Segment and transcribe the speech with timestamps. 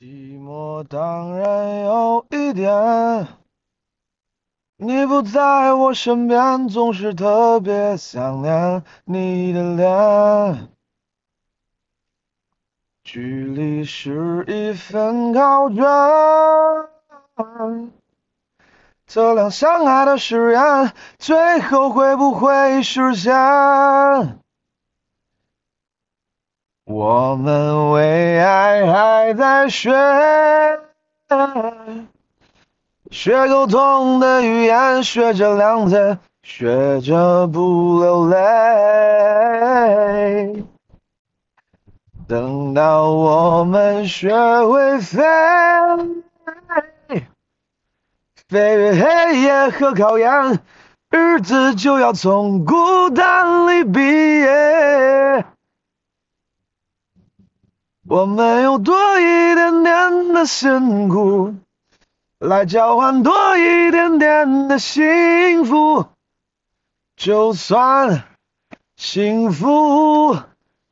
[0.00, 3.28] 寂寞当然有一点，
[4.78, 10.68] 你不在我身边，总是特别想念你的脸。
[13.04, 15.84] 距离是一份考卷，
[19.06, 23.34] 测量相爱的誓言，最后会不会实现？
[26.92, 29.92] 我们为爱还在学，
[33.12, 38.36] 学沟通的语言，学着谅解，学着不流泪。
[42.26, 44.34] 等到我们学
[44.66, 45.22] 会飞，
[48.48, 50.58] 飞越黑夜和考验，
[51.08, 55.44] 日子就要从孤单里毕业。
[58.10, 61.54] 我们用多一点点的辛苦，
[62.40, 66.06] 来交换多一点点的幸福，
[67.14, 68.24] 就算
[68.96, 70.36] 幸福。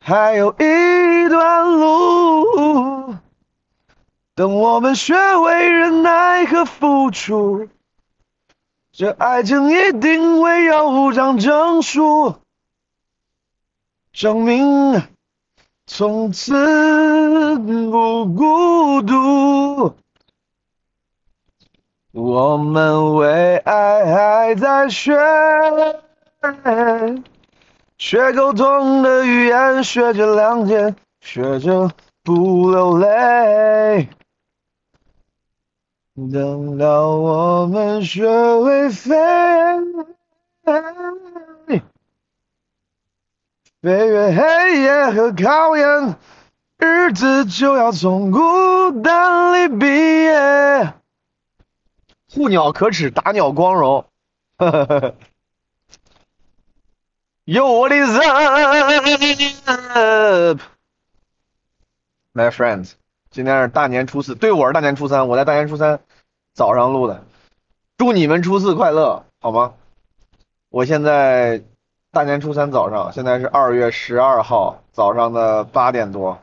[0.01, 3.17] 还有一段路，
[4.37, 7.69] 等我们学会忍耐和付出，
[8.93, 12.37] 这爱情一定会有张证书，
[14.13, 15.03] 证明
[15.91, 16.53] 从此
[17.61, 19.95] 不孤独。
[22.13, 25.17] 我们为爱还在学。
[27.97, 31.91] 学沟通的语言，学着谅解，学着
[32.23, 34.09] 不流泪。
[36.31, 38.29] 等到我们学
[38.61, 39.17] 会飞，
[43.81, 46.17] 飞越黑夜和考验，
[46.79, 48.41] 日子就要从孤
[49.03, 50.95] 单里毕业。
[52.29, 54.05] 护鸟可耻，打鸟光荣。
[54.57, 55.15] 呵呵呵呵。
[57.45, 58.19] Yo, what is
[59.65, 60.61] up,
[62.35, 62.95] my friends？
[63.31, 66.01] 今天是大年初四，对我是大年初三，我在大年初三
[66.53, 67.25] 早上录的。
[67.97, 69.75] 祝你们初四快乐，好吗？
[70.69, 71.63] 我现在
[72.19, 76.37] 大年初三早上，现在是二月十二号早上的八点多，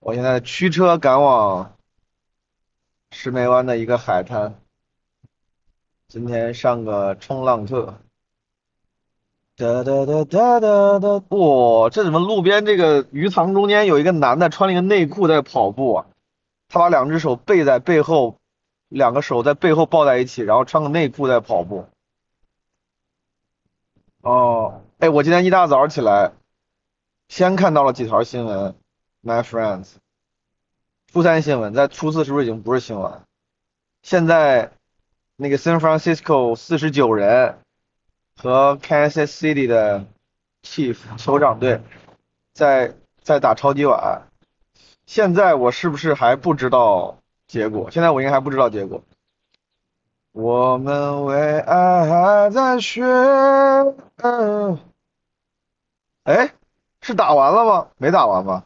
[0.00, 1.76] 我现在驱车赶往
[3.12, 4.52] 石梅湾的一个海滩，
[6.08, 7.94] 今天上个冲浪课。
[9.54, 11.22] 哒哒哒哒哒哒！
[11.36, 16.06] 哇，这怎么路边这个鱼塘中间有一个男的穿了一个内裤在跑步啊？
[16.68, 18.38] 他把两只手背在背后，
[18.88, 21.86] 两个手在背后抱在一起，然后穿个内裤在跑步。
[24.22, 26.32] 哦，哎，我今天一大早起来，
[27.28, 28.74] 先看到了几条新闻
[29.22, 29.94] ，My friends，
[31.12, 33.20] 初三新闻，在初四是不是已经不是新闻？
[34.02, 34.72] 现在
[35.36, 37.58] 那个 San Francisco 四十九人。
[38.42, 40.06] 和 Kansas City 的
[40.62, 41.82] Chief 酋长队
[42.54, 44.22] 在在打超级碗，
[45.04, 47.90] 现在我是不是还不知道结果？
[47.90, 49.02] 现在我应该还不知道结果。
[50.32, 53.02] 我们为爱还在学，
[56.22, 56.52] 哎，
[57.00, 57.88] 是打完了吗？
[57.96, 58.64] 没打完吧？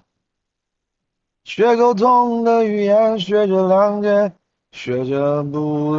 [1.45, 4.33] 学沟通的语言，学着谅解，
[4.73, 5.99] 学着不。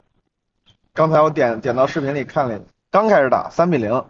[0.94, 2.60] 刚才我点点到视频里看了。
[2.92, 4.06] 刚开始打三比零，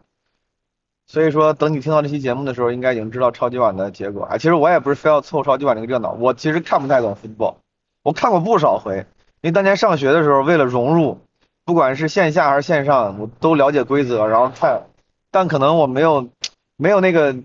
[1.08, 4.38] 所以说等你听到这期节目的时候，应该已经知道超级碗的结果啊。
[4.38, 7.56] 其实我也不是非要凑超级碗这个热闹，我其实看不太懂 football，
[8.04, 8.98] 我看过不少回，
[9.40, 11.22] 因为当年上学的时候为了融入，
[11.66, 14.88] 不管是线下还是线上，我都了解规则，然后看，
[15.32, 16.30] 但可能我没有
[16.78, 17.36] 没有那个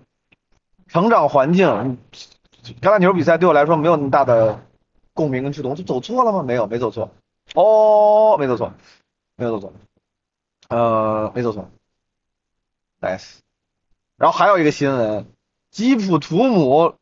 [0.87, 1.97] 成长环境，
[2.81, 4.63] 橄榄球比赛对我来说没有那么大的
[5.13, 6.43] 共鸣跟触动，就走错了吗？
[6.43, 7.09] 没有，没走错，
[7.55, 8.71] 哦，没走错，
[9.35, 9.73] 没有走错。
[10.69, 11.69] 呃，没走错
[13.01, 13.39] ，nice。
[14.17, 15.25] 然后还有一个新闻，
[15.71, 16.93] 吉普图姆，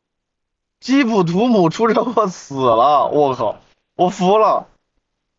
[0.80, 3.58] 吉普图姆出车祸死了，我靠，
[3.96, 4.69] 我服了，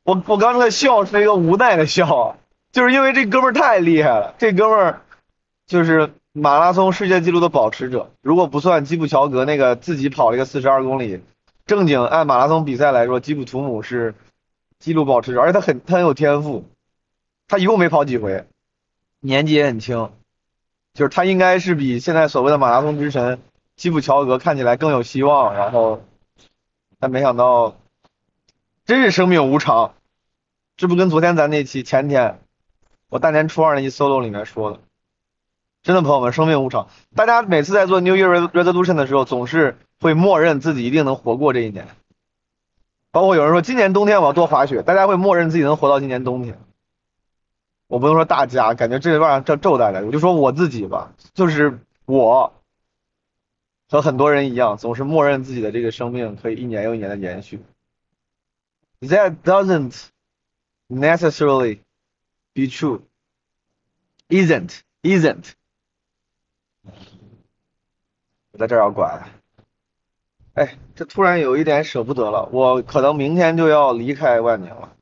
[0.05, 2.37] 我我刚才笑是一个无奈的笑，
[2.73, 5.02] 就是因为这哥们儿太厉害了，这哥们儿
[5.67, 11.23] 就是马拉松世界纪录的保持者，如果不算基普乔格那个自己跑了一个四十二公里，
[11.67, 14.14] 正经按马拉松比赛来说，吉普图姆是
[14.79, 16.64] 纪录保持者，而且他很他很有天赋。
[17.46, 18.46] 他一共没跑几回，
[19.19, 20.12] 年纪也很轻，
[20.94, 23.41] 就是他应该是比现在所谓的马拉松之神
[23.75, 25.53] 基普乔格看起来更有希望。
[25.53, 26.00] 然后，
[27.00, 27.75] 但没想到，
[28.87, 29.94] 真是生命无常。
[30.77, 32.41] 这不跟昨天咱那期前天
[33.09, 34.81] 我大年初二那期 solo 里面说的，
[35.82, 36.88] 真的朋友们，生命无常。
[37.15, 41.87] 大家每次在做 New Year Resolution 的时候，总是会默认自己一定能活过这一年。
[43.12, 46.59] 包括有人说今年冬天我要多滑雪，大家会默认自己能活到今年冬天。
[47.88, 52.55] 我不能说大家，感觉这有点这咒大家，我就说我自己吧，就是我
[53.88, 57.61] 和很多人一样，总是默认自己的这个生命可以一年又一年的延续。
[59.02, 60.11] That doesn't
[60.88, 61.81] necessarily
[62.52, 63.02] be true.
[64.29, 65.52] Isn't, isn't.
[68.52, 69.29] 我在这儿要拐。
[70.55, 74.94] 哎，这突然有一点舍不得了，我可能明天就要离开万宁了，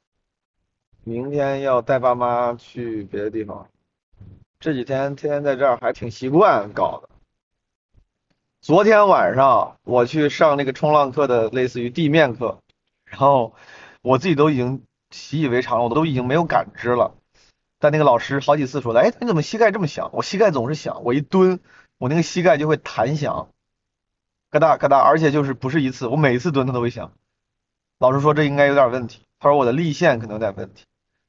[1.02, 3.68] 明天要带爸妈去别的地方。
[4.60, 7.08] 这几天天天在这儿还挺习惯搞的。
[8.60, 12.58] 昨天晚上我去上那个冲浪课的类似于地面课，
[13.04, 13.54] 然后
[14.02, 17.14] 我自己都已经习以为常了，我都已经没有感知了。
[17.78, 20.10] 但那个老师好几次说的，哎，你怎么膝盖这么响？
[20.12, 21.60] 我膝盖总是响，我一蹲，
[21.98, 23.48] 我那个膝盖就会弹响，
[24.50, 27.12] 咯哒咯哒，而且就是不是一次，我每次蹲它都会响。
[27.98, 30.84] 老师说这应该有点问题，他说我的力线可能有点问题，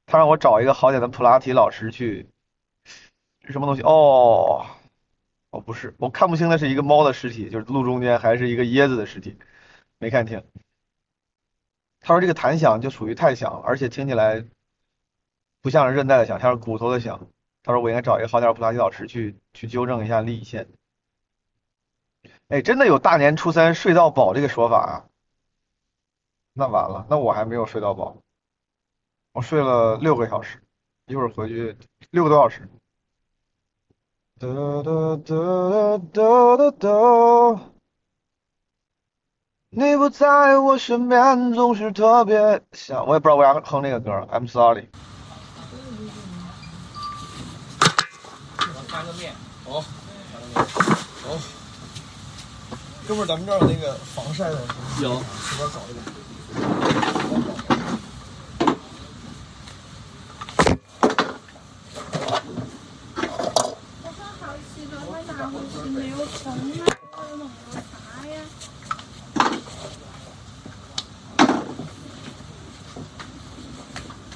[0.05, 2.27] 他让我找一个好点的普拉提老师去。
[3.47, 3.81] 什么东西？
[3.81, 4.65] 哦，
[5.49, 9.37] 哦，不是，我看不清那是一个猫的尸体，就是路中间还是一个椰子的尸体，
[9.97, 10.43] 没看清。
[12.01, 14.45] 他说这个弹响就属于太响，而且听起来。
[15.61, 17.19] 不像是韧带的响，像是骨头的响。
[17.63, 20.69] 他说我应该找一个好点普拉提老师去去纠正一下力线。
[22.47, 25.03] 哎，真的有大年初三睡到饱这个说法啊？
[26.53, 28.15] 那完了，那我还没有睡到饱，
[29.33, 30.63] 我睡了六个小时，
[31.07, 31.75] 一会儿回去
[32.11, 32.69] 六个多小时。
[39.71, 44.89] 你不在我身边总是特别想，我也不知道为啥哼那个歌，I'm sorry。
[48.87, 49.31] 翻个面，
[49.63, 50.65] 好，翻个面，
[51.23, 51.37] 好。
[53.07, 54.59] 哥们儿，咱们这儿有那个防晒的，
[55.03, 55.99] 有，随便找一个。
[64.01, 64.43] 我说好
[64.73, 66.57] 洗的，他拿回去没有冲啊，
[67.13, 68.33] 我弄个啥呀？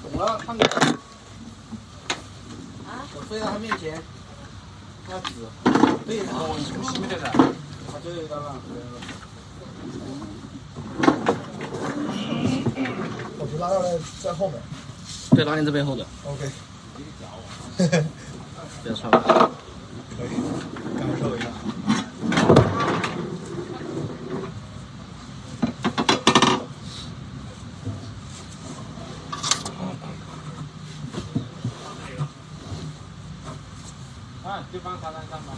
[0.01, 0.61] 懂了，看着。
[2.87, 3.05] 啊？
[3.15, 3.93] 我飞到他面前。
[3.93, 4.01] 那纸，
[5.07, 5.12] 对他，
[6.05, 7.31] 我从西面的噻，
[7.91, 8.55] 他就有一个嘛，
[13.39, 14.59] 我就拉到来在后面。
[15.31, 16.03] 对，拉你这边后头。
[16.25, 16.49] OK。
[18.83, 19.49] 不要穿了。
[20.17, 20.27] 可以，
[20.99, 21.47] 感受一下。
[34.53, 35.53] 啊，就放沙滩上吧。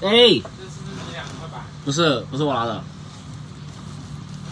[0.00, 0.80] 哎，这是
[1.84, 1.92] 不是？
[1.92, 2.82] 不是，不是我拿的。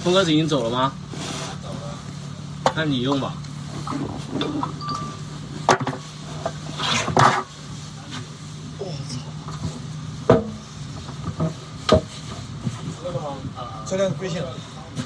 [0.04, 0.92] 峰哥已经走了吗？
[1.62, 2.74] 走了。
[2.76, 3.32] 那你用吧。
[13.84, 14.42] 这辆贵姓？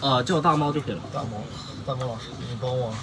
[0.07, 1.01] 呃，叫我大猫就可以了。
[1.13, 1.43] 大猫，
[1.85, 2.95] 大猫老师，你帮我。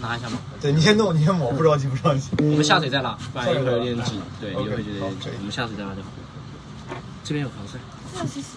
[0.00, 0.38] 拿一下吗？
[0.62, 2.30] 对你先弄，你先抹，不着急，不着急。
[2.38, 4.18] 我们下水再拉，不然一会儿有点挤。
[4.40, 5.28] 对，一会儿就有点挤。
[5.38, 6.08] 我们下水再拉就好。
[7.22, 7.78] 这边有防晒。
[8.14, 8.48] 这是谁？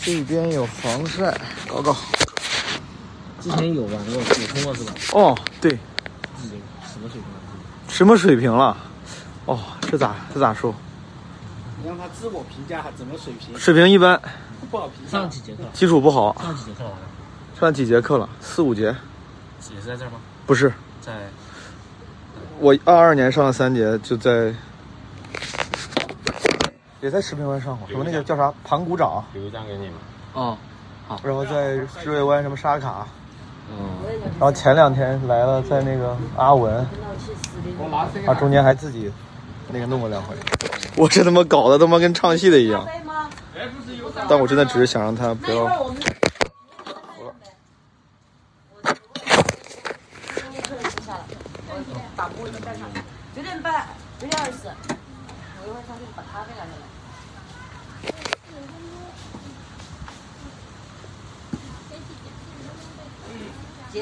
[0.00, 1.96] 这边有防晒，搞搞。
[3.40, 4.92] 之前有玩过，补充过是吧？
[5.12, 5.70] 哦，对，
[6.92, 7.38] 什么水平啊？
[7.88, 8.76] 什么水平了？
[9.44, 10.74] 哦，这咋这咋说？
[11.88, 13.58] 你让他自我评价怎么水平？
[13.58, 14.20] 水平一般，
[14.70, 15.30] 不好评价上。
[15.30, 15.62] 几节课？
[15.72, 16.36] 基础不好。
[16.38, 16.98] 上几节课了？
[17.58, 18.28] 上几节课了？
[18.42, 18.94] 四五节？
[19.74, 20.18] 也是在这儿吗？
[20.44, 21.12] 不是，在
[22.58, 24.52] 我二二年上了三节，就在，
[27.00, 29.94] 也在石屏湾上过，什么那个叫啥盘古掌，留一张给你嘛。
[30.34, 30.58] 哦，
[31.22, 33.06] 然后在日月湾什么沙卡，
[33.70, 33.88] 嗯，
[34.38, 36.86] 然后前两天来了在那个阿文，
[37.78, 39.10] 我拿这个啊中间还自己
[39.72, 40.36] 那个弄过两回，
[41.00, 42.84] 我这他妈搞的他妈跟唱戏的一样，
[44.28, 46.02] 但我真的只是想让他不要，我们。
[51.06, 51.24] 下了，
[51.68, 51.72] 我
[52.16, 52.28] 把
[52.58, 52.88] 带上。
[53.36, 53.86] 九点半，
[54.18, 54.66] 九点二十，
[55.62, 56.50] 我一会儿上去把咖啡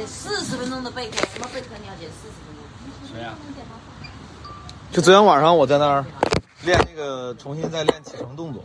[0.07, 2.65] 四十分钟的备课，什么备课你要减四十分钟？
[3.13, 3.35] 谁呀？
[4.93, 6.05] 就昨天晚上我在那儿
[6.67, 8.63] 练那个，重新再练起程动作。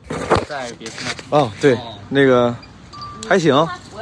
[0.49, 0.95] 在别墅
[1.29, 1.37] 那。
[1.37, 1.77] 哦，对，
[2.09, 2.53] 那个
[3.29, 3.55] 还行，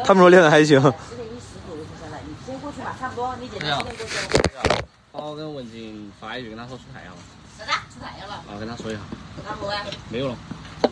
[0.06, 0.80] 他们说练的还行。
[0.80, 4.86] 十点一十左右就下来，你先过去吧，差不多，你姐姐十点过去。
[5.12, 7.20] 好，跟文静发一句，跟他说出太阳了。
[7.58, 7.72] 啥子？
[7.94, 8.36] 出太阳了？
[8.48, 9.02] 啊，跟他说一下。
[9.46, 9.76] 然后呢？
[10.08, 10.36] 没有了，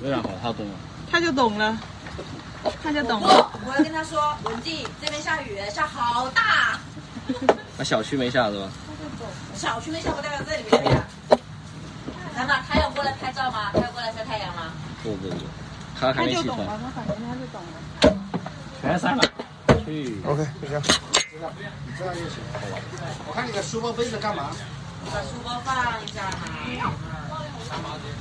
[0.01, 0.73] 没然后，他懂了。
[1.09, 1.77] 他就懂了，
[2.83, 6.77] 他就懂了。，我要跟他说，文静这边下雨，下好大。
[7.77, 8.69] 那小区没下是吧？
[9.55, 11.07] 小区没下，不代表这里没下。
[12.37, 13.71] 难道他要过来拍照吗？
[13.73, 14.71] 他要过来晒太阳吗？
[15.01, 15.35] 不不不，
[15.99, 16.45] 他还没起床。
[16.45, 17.67] 就懂了，他反正他就懂了。
[18.79, 19.23] 全删了。
[19.83, 20.21] 去。
[20.23, 20.83] OK，就这样。
[23.27, 24.51] 我看你的书包背着干嘛？
[25.11, 26.45] 把书包放一下嘛。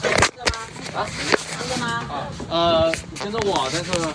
[0.01, 0.09] 这
[0.39, 0.57] 个吗？
[0.95, 1.07] 啊，
[1.59, 2.03] 这个吗？
[2.49, 2.91] 呃，
[3.23, 4.15] 跟着我在这呢。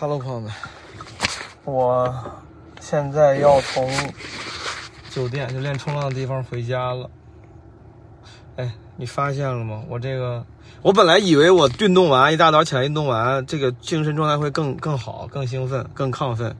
[0.00, 0.50] Hello，朋友们，
[1.64, 2.32] 我
[2.80, 3.92] 现在要从
[5.10, 7.10] 酒店就练冲浪的地方回家了。
[8.56, 9.84] 哎，你发现了吗？
[9.88, 10.44] 我这个，
[10.82, 16.56] 我本来以为我运动完一大早起来运动完，这个精神状态会更更好、更兴奋、更亢奋，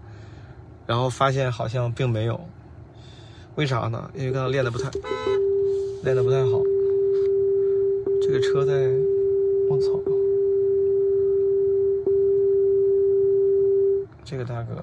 [0.87, 2.39] 然后发现好像并没有。
[3.55, 4.11] 为啥呢？
[4.15, 4.91] 因为刚刚练的不太，
[6.03, 6.61] 练的不太好。
[8.21, 8.73] 这个车在，
[9.71, 9.89] 我操！
[14.23, 14.75] 这个大哥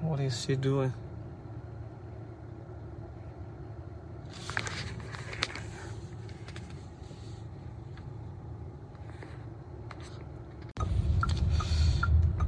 [0.00, 0.92] ，What is he doing？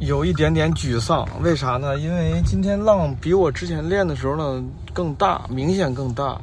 [0.02, 1.96] 有一点点沮丧，为啥呢？
[1.96, 4.60] 因为今天浪比我之前练的时候呢
[4.92, 6.40] 更大，明显更大，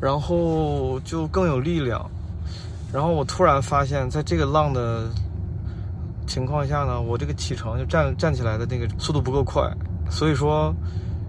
[0.00, 2.08] 然后就更有力量。
[2.92, 5.10] 然后我突然发现，在这个浪的
[6.24, 9.68] 情况下呢，我这个起程就站站起来的那个速度不够快，
[10.08, 10.72] 所以说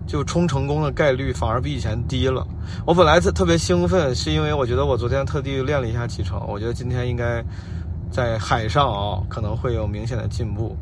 [0.06, 2.46] 就冲成功的概率反而比以前低了。
[2.86, 7.44] 我本来特特别兴奋，是因为我觉得我昨天特地练了一下起程，我觉得今天应该
[8.12, 10.78] 在海上啊可能会有明显的进步。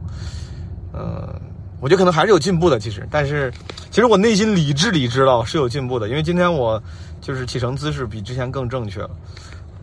[0.98, 1.39] 呃，
[1.80, 3.54] 我觉得可能还是有进步的，其实，但是
[3.92, 6.82] 其实我内心理智里知道是有进步的，因为今天我
[7.22, 9.10] 就是起程姿势比之前更正确了，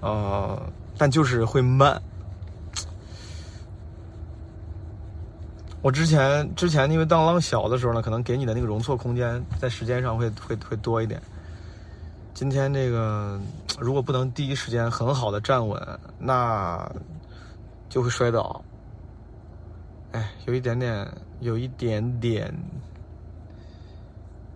[0.00, 0.60] 呃，
[0.98, 2.02] 但就是会慢。
[5.82, 11.20] 我之前之前因为当浪小的时候呢，可能给你的那个容错空间在时间上会会会多一点。
[12.32, 13.38] 今天这个
[13.78, 15.80] 如果不能第一时间很好的站稳，
[16.18, 16.90] 那
[17.88, 18.60] 就会摔倒。
[20.14, 22.54] 哎，有一点点，有一点点，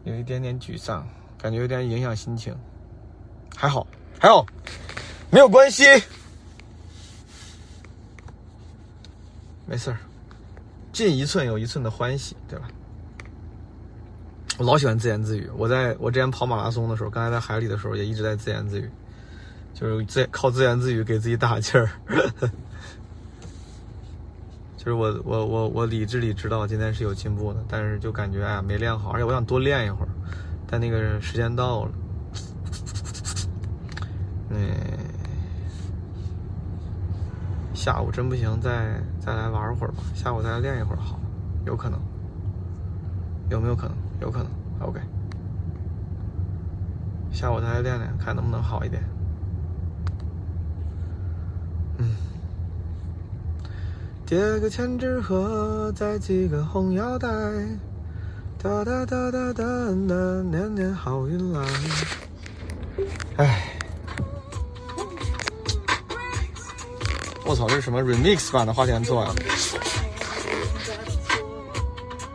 [0.05, 1.05] 有一点点沮丧，
[1.37, 2.57] 感觉有点影响心情。
[3.57, 3.85] 还好，
[4.21, 4.47] 还好，
[5.31, 5.83] 没有关系，
[9.67, 9.99] 没事儿。
[10.93, 12.69] 进一寸有一寸的欢喜，对吧？
[14.59, 15.51] 我老喜欢自言自语。
[15.57, 18.89] 我在我之前跑马拉松的时候，刚才在海里的时候，也一直在自言自语，
[19.75, 21.91] 就是自靠自言自语给自己打气儿。
[24.79, 30.09] 就是我我我我理智里知道今天是有进步的，但是就感觉哎呀没练好，而且我想多练一会儿，
[30.69, 31.91] 但那个时间到了，
[34.51, 34.71] 嗯，
[37.75, 41.19] 下午真不行，再再来玩会儿吧，下午再来练一会儿好，
[41.67, 41.99] 有可能，
[43.51, 43.97] 有没有可能？
[44.21, 45.01] 有可能，OK，
[47.33, 49.03] 下午再来练练，看能不能好一点。
[54.29, 57.27] 叠个千纸鹤，再系个红腰带，
[58.63, 59.65] 哒哒哒哒哒
[60.07, 61.67] 哒，年年好运来。
[63.39, 63.75] 哎，
[67.47, 69.35] 我操，这是什么 remix 版的花田错呀？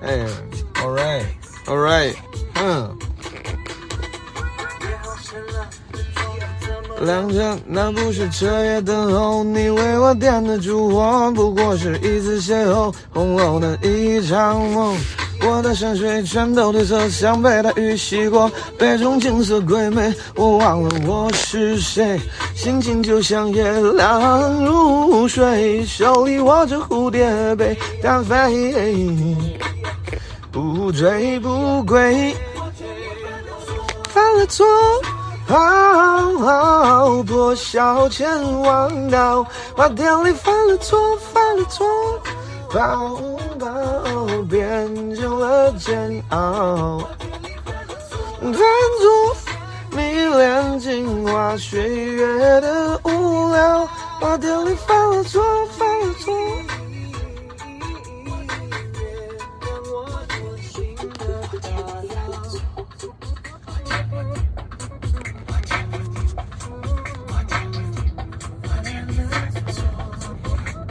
[0.01, 0.25] 哎
[0.81, 2.15] ，all right，all right，
[2.55, 2.97] 嗯。
[7.03, 14.97] 亮着，那不是彻夜等候，你为我点的烛火，不过是一次邂逅，红楼的一场梦。
[15.45, 22.17] 我的山水全都褪色，像被大雨洗过，杯中景色鬼魅，我忘了我是谁，
[22.55, 28.95] 心情就像夜凉如水，手里握着蝴蝶杯单飞，
[30.49, 32.33] 不醉不归，
[34.09, 34.65] 犯了错。
[35.47, 39.45] 好，破晓前望到
[39.75, 41.85] 花店里犯了错，犯了错，
[42.73, 43.19] 抱
[43.59, 43.67] 抱
[44.49, 46.99] 变成了煎熬，
[48.41, 49.35] 翻作
[49.91, 53.87] 迷恋镜花水月的无聊，
[54.19, 55.43] 花店里犯了错，
[55.77, 56.33] 犯了错。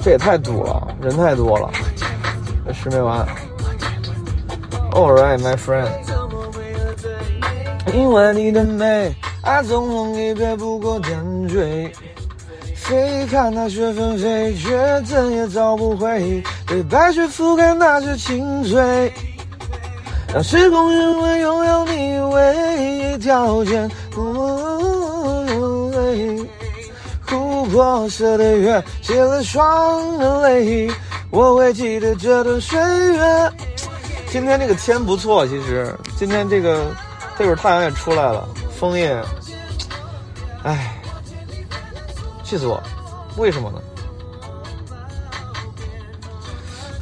[0.05, 1.71] 这也太堵了，人太多了，
[2.67, 3.25] 这吃没完。
[4.93, 5.89] All right, my friend。
[7.95, 11.93] 因为你的美，爱纵容一瞥不过点缀。
[12.75, 19.13] 飞看那雪纷飞，却怎也找不回被白雪覆盖那些青翠。
[20.35, 23.89] 让时空因为拥有你唯一条件。
[27.73, 30.91] 珀色的月，写了双的泪，
[31.31, 32.79] 我会记得这段岁
[33.15, 33.53] 月。
[34.29, 36.95] 今天这个天不错，其实今天这个
[37.39, 38.47] 这会儿太阳也出来了，
[38.79, 39.19] 风也，
[40.63, 40.95] 唉，
[42.45, 42.83] 气死我！
[43.37, 43.81] 为什么呢？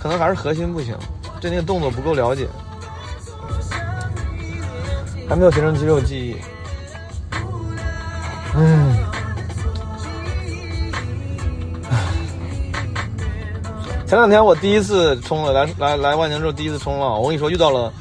[0.00, 0.96] 可能还是核心不行，
[1.40, 2.48] 对那个动作不够了解，
[5.28, 6.36] 还没有形成肌肉记忆。
[8.54, 8.99] 嗯。
[14.10, 17.92] 前两天我第一次冲了，来来来万宁之后第一次冲浪，我跟你说遇到了，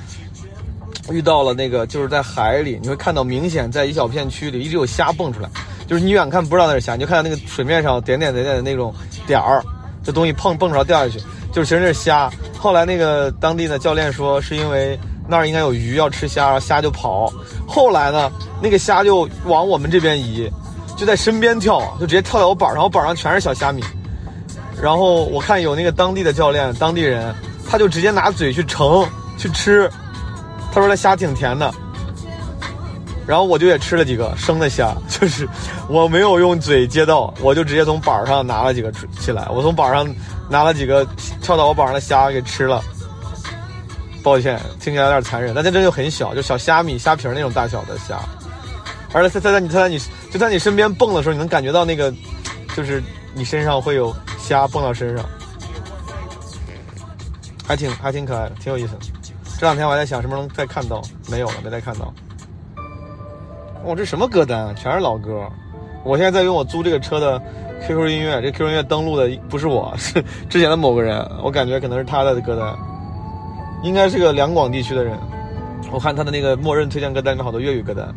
[1.11, 5.47] 遇到了那个就是在海里，你会看到明显在一小片区里一直有虾蹦出来，
[5.85, 8.91] 就是你远看不知道那是虾，你就看到那个水面上点点点点的那种
[9.27, 9.63] 点儿，
[10.03, 11.23] 这东西碰蹦着掉下去，
[11.53, 12.27] 就是其实那是虾。
[12.57, 17.31] 后来那个当地的教练说是因为那儿应该有鱼要吃虾，虾就跑。
[17.67, 18.31] 后来呢，
[18.63, 20.51] 那个虾就往我们这边移，
[20.97, 23.83] 就在身边跳，就直接跳到我板上，我板上全是小虾米。
[24.81, 27.36] 然后我看有那个当地的教练，当地人，
[27.69, 29.05] 他就直接拿嘴去盛
[29.38, 29.91] 去吃，
[30.71, 31.74] 他说那虾挺甜的。
[33.27, 35.48] 然后我就也吃了几个生的虾，就是
[35.88, 40.07] 我没有用嘴接到，我就直接从板上拿了几个起来，我从板上
[40.50, 41.05] 拿了几个
[41.41, 42.81] 跳到我板上的虾给吃了。
[44.24, 48.17] 抱歉，听起来有点残忍，但这真就很小，就小虾米、虾皮那种大小的虾，
[49.13, 50.00] 而且它在你它在你
[50.31, 52.12] 就在你身边蹦的时候，你能感觉到那个，
[52.75, 53.03] 就是
[53.36, 54.15] 你身上会有。
[54.49, 55.23] 虾蹦到身上，
[57.67, 58.99] 还挺还挺可爱的，挺有意思的。
[59.59, 62.12] 这两天我还在想什么时候能再看到，没有了，没再看到。
[63.85, 64.73] 哦，这什么歌单啊？
[64.75, 65.47] 全是老歌。
[66.03, 67.39] 我现在在用我租这个车的
[67.85, 71.23] QQ 音乐，这 QQ 音乐登录的不是我，是之前的某个人。
[71.43, 72.75] 我感觉可能是他的歌单，
[73.83, 75.15] 应该是个两广地区的人。
[75.91, 78.12] 我看他的那个默认推荐歌单里面好多粤语歌单。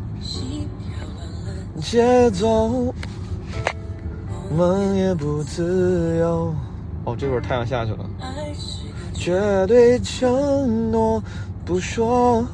[1.82, 2.94] 节奏。
[4.52, 6.54] 梦也不自由。
[7.04, 7.98] 哦，这会儿太阳下去了。
[9.14, 11.22] 绝对承诺
[11.64, 12.44] 不说。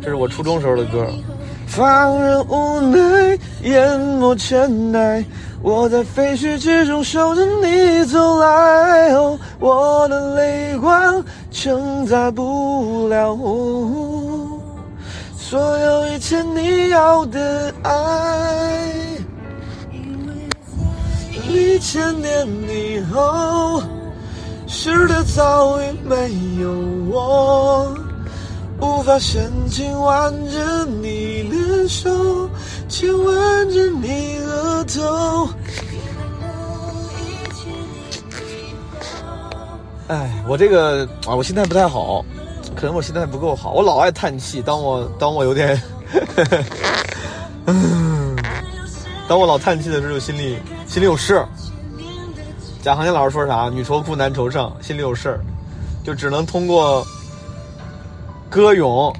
[0.00, 1.06] 这是我初中时候的歌。
[1.66, 5.24] 放任无奈，淹没尘埃。
[5.60, 9.12] 我在废墟之中守着你走来。
[9.12, 13.36] 哦，我的泪光承载不了
[15.36, 19.07] 所有一切你要的爱。
[21.48, 23.82] 一千年以后，
[24.66, 26.30] 世界早已没
[26.60, 26.70] 有
[27.10, 27.94] 我，
[28.80, 32.50] 无法深情挽着你的手，
[32.88, 35.48] 亲吻着你额头。
[40.08, 42.24] 哎，我这个啊，我心态不太好，
[42.76, 44.60] 可能我心态不够好，我老爱叹气。
[44.60, 45.80] 当我当我有点，
[47.66, 48.36] 嗯，
[49.28, 50.58] 当我老叹气的时候，心里。
[50.88, 51.44] 心里有事，
[52.82, 53.68] 贾行家老师说啥？
[53.68, 55.40] 女愁哭，男愁上，心里有事儿，
[56.02, 57.06] 就只能通过
[58.48, 59.14] 歌咏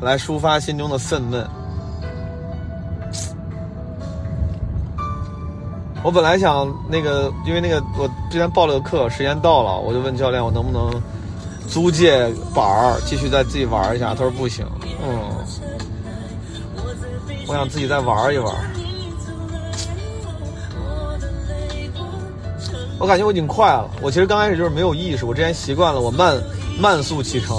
[0.00, 1.44] 来抒发心中的愤懑。
[6.04, 10.88] 我本来想那个，因为那个我之前报了个课，时间到了，我就问教练，我能不能
[11.66, 14.14] 租借板儿继续再自己玩一下？
[14.14, 14.64] 他说不行。
[15.02, 15.18] 嗯，
[17.48, 18.54] 我想自己再玩一玩。
[22.98, 23.88] 我感觉我已经快了。
[24.02, 26.36] 我其实刚开始就是没有意识，我之前习惯了我慢
[26.78, 27.56] 慢速启程，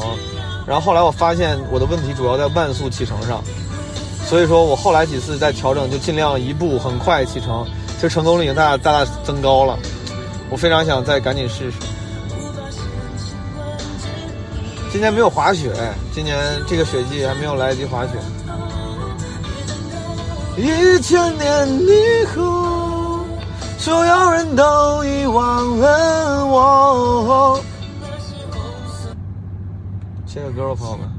[0.68, 3.42] 然后后来我发现我的问题主要在慢速启程上，
[4.26, 9.80] 所以说我后来几次在调整，就尽量一步很快启程，其实成功率已经大大大大增高了。
[10.50, 11.78] 我非常想再赶紧试试。
[14.92, 15.72] 今年没有滑雪，
[16.14, 18.14] 今年这个雪季还没有来得及滑雪。
[20.58, 22.79] 一千年以后。
[23.80, 27.58] 所有人都遗忘了我。
[30.26, 31.10] 切个歌吧，朋友们。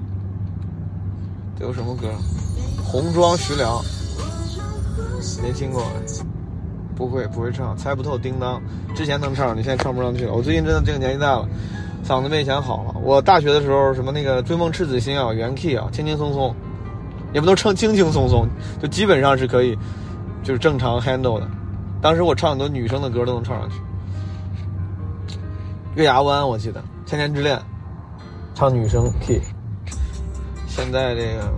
[1.58, 2.08] 这有什么歌？
[2.84, 3.82] 红妆徐良，
[5.42, 5.82] 没听过，
[6.94, 8.18] 不会不会唱，猜不透。
[8.18, 8.60] 叮当，
[8.94, 10.34] 之前能唱，你现在唱不上去了。
[10.34, 11.48] 我最近真的这个年纪大了，
[12.06, 12.94] 嗓子没以前好了。
[13.02, 16.54] 我大学的时候，什么那个追梦赤子心啊，原 K 啊，轻轻松松，
[17.32, 18.46] 也不能称轻轻松松，
[18.82, 19.78] 就基本上是可以，
[20.44, 21.48] 就是正常 handle 的。
[22.02, 23.76] 当时我唱很多女生的歌都能唱上去。
[25.96, 27.56] 月牙湾，我记得《千年之恋》
[28.54, 29.40] 唱女生 key，
[30.66, 31.52] 现在这个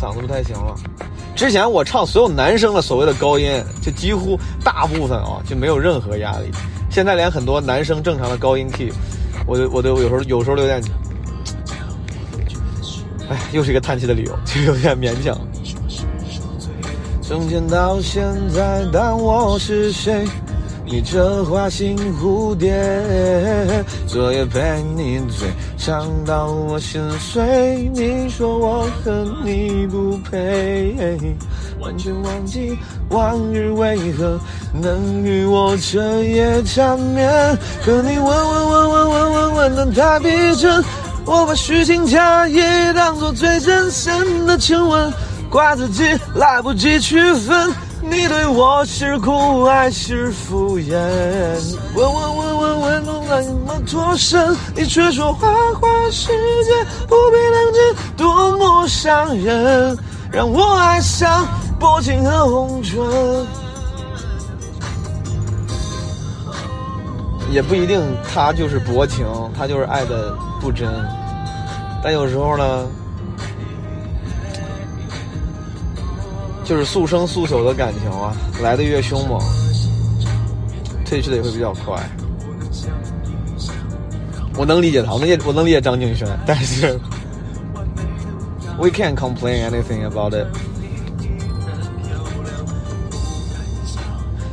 [0.00, 0.74] 嗓子不太行了。
[1.34, 6.50] 之前我唱所有男生的所谓的高音，就几乎大部分啊就没有任何压力。
[6.90, 8.92] 现在连很多男生正常的高音 key，
[9.46, 10.82] 我都我都有时候有时候都有点，
[13.28, 15.36] 哎，又是一个叹气的理由，就有点勉强。
[17.30, 20.26] 从前到现在，当我是谁？
[20.84, 22.74] 你这花心蝴蝶，
[24.04, 27.88] 昨夜陪你醉，唱到我心碎。
[27.94, 30.96] 你说我和你不配，
[31.80, 32.76] 完全忘记
[33.10, 34.36] 往日为何
[34.72, 37.30] 能与我彻夜缠绵。
[37.84, 40.84] 可你问问问问问问问的太逼真，
[41.24, 42.58] 我把虚情假意
[42.92, 44.12] 当作最真心
[44.46, 45.12] 的亲吻，
[45.50, 46.04] 怪自己
[46.36, 47.74] 来不及区分。
[48.02, 50.94] 你对我是苦还是敷衍？
[51.94, 56.28] 问问问问问问那么脱身，你却说花花世
[56.64, 56.72] 界
[57.06, 59.98] 不必当真，多么伤人，
[60.32, 61.46] 让我爱上
[61.78, 62.98] 薄情和红唇。
[67.50, 68.00] 也不一定，
[68.32, 69.26] 他就是薄情，
[69.58, 70.88] 他就是爱的不真。
[72.02, 72.86] 但有时候呢。
[76.70, 79.40] 就是速生速朽的感情啊，来的越凶猛，
[81.04, 82.00] 退去的也会比较快。
[84.56, 86.96] 我能理解他，我能，我能理解张敬轩，但是
[88.78, 90.46] ，we can't complain anything about it。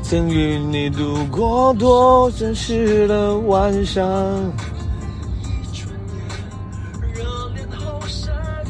[0.01, 4.03] 曾与你度过多真实的晚上，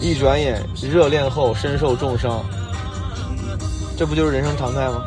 [0.02, 2.44] 一转眼热恋后身受重伤。
[3.98, 5.04] 这不就是人生常态吗？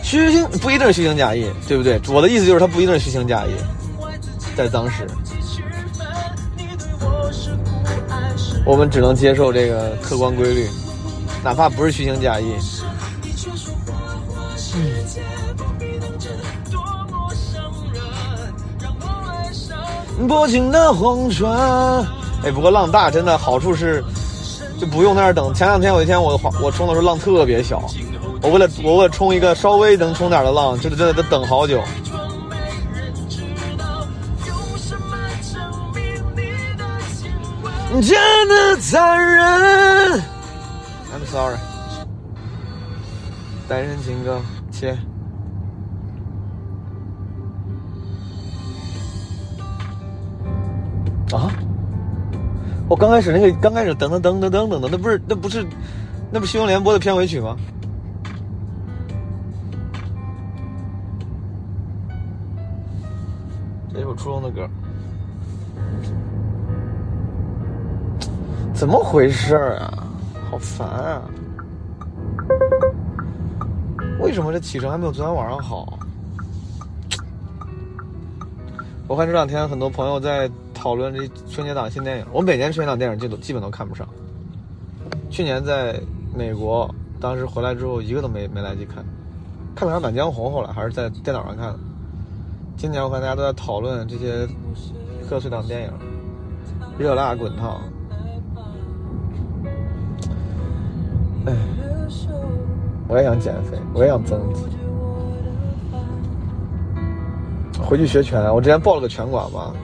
[0.00, 2.00] 虚情不一定是虚情假意，对不对？
[2.08, 3.50] 我的意思就是他不一定是虚情假意，
[4.56, 5.06] 在当时，
[8.64, 10.68] 我们只能接受这个客观规律，
[11.42, 12.54] 哪怕不是虚情假意。
[20.28, 21.50] 薄情的红唇，
[22.44, 24.04] 哎，不过浪大真的好处是。
[24.80, 25.52] 就不用在那儿等。
[25.52, 27.84] 前两天有一天我我冲的时候浪特别小，
[28.42, 31.82] 我为了我为了冲一个稍微能冲点的浪，就是真的得等好久。
[38.02, 40.22] 真的残忍。
[41.10, 41.58] I'm sorry。
[43.68, 44.40] 单身情歌，
[44.72, 44.96] 切。
[52.90, 55.64] 我刚开始那个刚开始噔噔噔噔噔噔的，那不是那不是
[56.32, 57.56] 那不是《新闻联播》的片尾曲吗？
[63.94, 64.68] 这是我初中的歌，
[68.74, 70.08] 怎么回事啊？
[70.50, 71.22] 好烦啊！
[74.18, 75.96] 为什么这起程还没有昨天晚上好？
[79.06, 80.50] 我看这两天很多朋友在。
[80.80, 84.08] 讨论这春节档新电影，我每年春节档电影基都基本都看不上。
[85.28, 86.00] 去年在
[86.34, 86.88] 美国，
[87.20, 89.04] 当时回来之后一个都没没来及看，
[89.74, 91.78] 看不了《满江红》，后来还是在电脑上看的。
[92.78, 94.48] 今年我看大家都在讨论这些
[95.28, 95.92] 贺岁档电影，
[96.98, 97.82] 热辣滚烫。
[101.44, 101.54] 哎，
[103.06, 104.62] 我也想减肥，我也想增肌，
[107.78, 108.42] 回去学拳。
[108.54, 109.74] 我之前报了个拳馆嘛。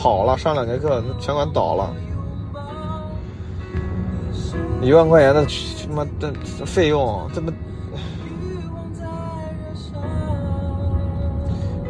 [0.00, 1.94] 跑了，上两节课，拳馆倒了，
[4.80, 6.32] 一万块钱的他妈的
[6.64, 7.52] 费用，这么，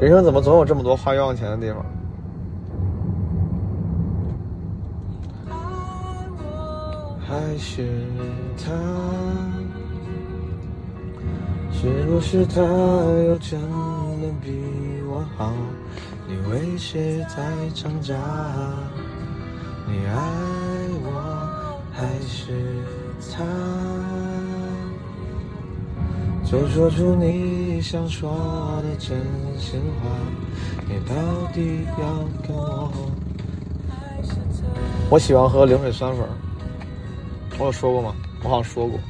[0.01, 1.87] 人生怎么总有这么多花冤枉钱的地方？
[7.29, 7.89] 还是
[8.59, 8.73] 他，
[11.71, 13.61] 是不是他又真
[14.21, 14.51] 的比
[15.09, 15.53] 我好？
[16.31, 17.43] 你为谁在
[17.75, 18.15] 挣扎？
[19.85, 20.15] 你爱
[21.03, 22.53] 我还是
[23.35, 23.43] 他？
[26.49, 28.31] 就说出你想说
[28.85, 29.19] 的真
[29.59, 30.09] 心话。
[30.87, 31.13] 你到
[31.53, 32.07] 底要
[32.47, 33.11] 跟我？
[35.11, 36.25] 我喜欢喝灵水酸粉。
[37.59, 38.15] 我有说过吗？
[38.45, 39.01] 我好像说过。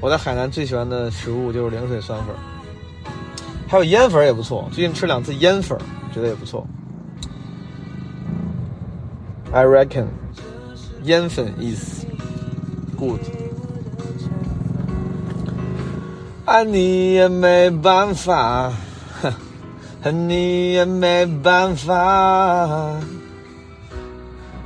[0.00, 2.34] 我在海南最喜欢的食物就是灵水酸粉，
[3.68, 4.68] 还有烟粉也不错。
[4.72, 5.78] 最近吃两次烟粉。
[6.14, 6.64] 觉得也不错。
[9.52, 10.06] I reckon，
[11.02, 12.04] 烟粉 is
[12.96, 13.20] good。
[16.44, 18.72] 爱你也没办法，
[20.02, 22.96] 恨你也没办法。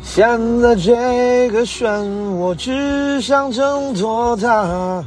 [0.03, 2.03] 现在这个漩
[2.39, 5.03] 涡，只想挣脱它。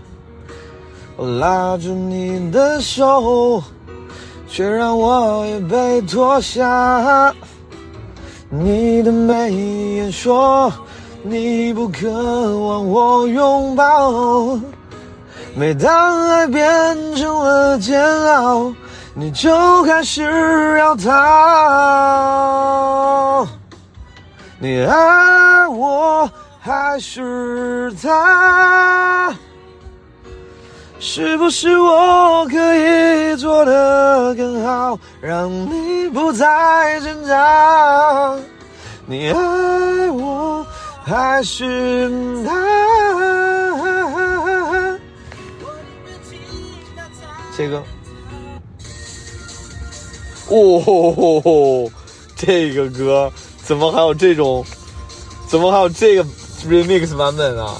[1.18, 3.62] 我拉住你的手，
[4.54, 7.34] 却让我也被拖下。
[8.50, 9.50] 你的眉
[9.96, 10.70] 眼说
[11.24, 12.10] 你不渴
[12.60, 14.60] 望我拥抱，
[15.56, 18.74] 每当爱变成了煎熬，
[19.14, 21.08] 你就开始要逃。
[24.60, 29.34] 你爱我还是他？
[31.04, 38.36] 是不是我可以做得更好，让你不再挣扎？
[39.08, 40.64] 你爱我
[41.04, 42.08] 还是
[42.46, 42.54] 他？
[47.58, 47.84] 这个，
[50.50, 51.92] 哦，
[52.36, 53.34] 这个歌
[53.64, 54.64] 怎么还有这种？
[55.48, 56.24] 怎么还有这个
[56.70, 57.76] remix 版本啊？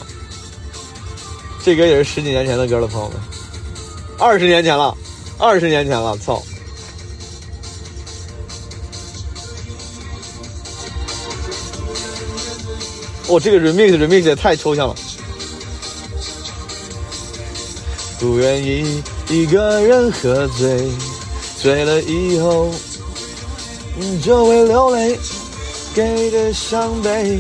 [1.64, 3.18] 这歌也是十几年前的歌了，朋友们，
[4.18, 4.98] 二十年前了，
[5.38, 6.42] 二十年前了，操！
[13.28, 14.96] 我、这个 remix remix 也太抽象了。
[18.20, 20.90] 不愿意一个人喝醉，
[21.60, 22.70] 醉了以后，
[24.24, 25.18] 就会流泪，
[25.94, 27.40] 给的伤悲。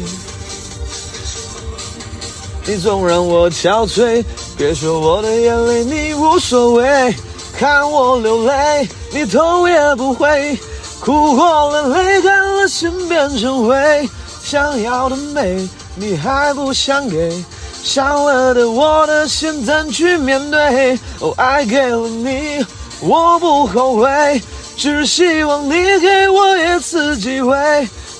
[2.65, 4.23] 你总让我憔悴，
[4.55, 7.15] 别说我的眼泪你无所谓，
[7.57, 10.57] 看我流泪，你头也不回，
[10.99, 14.09] 哭过了泪，干了心变成灰，
[14.43, 17.43] 想要的美你还不想给，
[17.83, 20.97] 伤了的我的心怎去面对？
[21.19, 22.63] 哦，爱给了你，
[22.99, 24.41] 我不后悔，
[24.77, 27.57] 只希望你给我一次机会，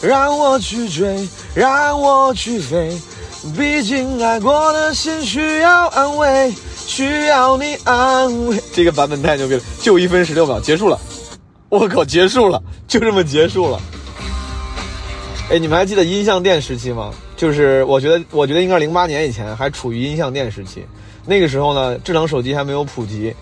[0.01, 2.99] 让我去追，让我去飞。
[3.57, 8.61] 毕竟爱过的心需要安慰，需要你安慰。
[8.71, 10.99] 这个版本太牛逼了，就一分十六秒，结束了。
[11.67, 13.81] 我靠，结束了，就这么结束了。
[15.49, 17.11] 哎，你们还记得音像店时期吗？
[17.35, 20.85] 就是我觉得，我觉得应该零八年以前还处于音像店时期。
[21.25, 23.33] 那个时候呢，智能手机还没有普及，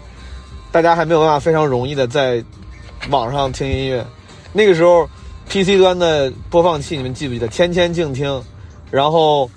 [0.71, 2.41] 大家还没有办法非常容易的在
[3.09, 4.05] 网上听音乐。
[4.53, 5.09] 那个时候
[5.49, 7.49] ，PC 端的播放器，你们记不记得？
[7.49, 8.41] 天天静听，
[8.89, 9.49] 然后。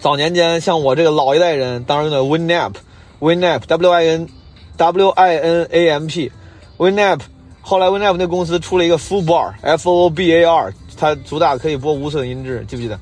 [0.00, 4.28] 早年间，像我这个老一代人，当时用的 Winamp，Winamp，W I N
[4.76, 7.20] W I N A M P，Winamp。
[7.60, 12.98] 后来 Winamp 那公司出了一个 Full Bar，F O B A R，它主打可以播无损音质，记不记得？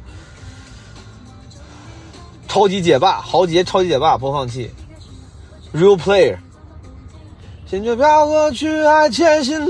[2.48, 4.70] 超级解霸，豪杰超级解霸播放器
[5.74, 6.38] ，Real Player。
[7.68, 9.68] 心却飘过去，还窃喜你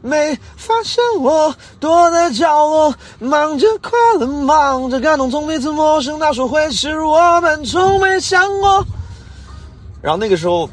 [0.00, 8.82] 没发现我躲在角落，忙着快乐，忙着感动，从彼此陌生到说会是我们，从没想过。
[10.00, 10.66] 然后那个时候，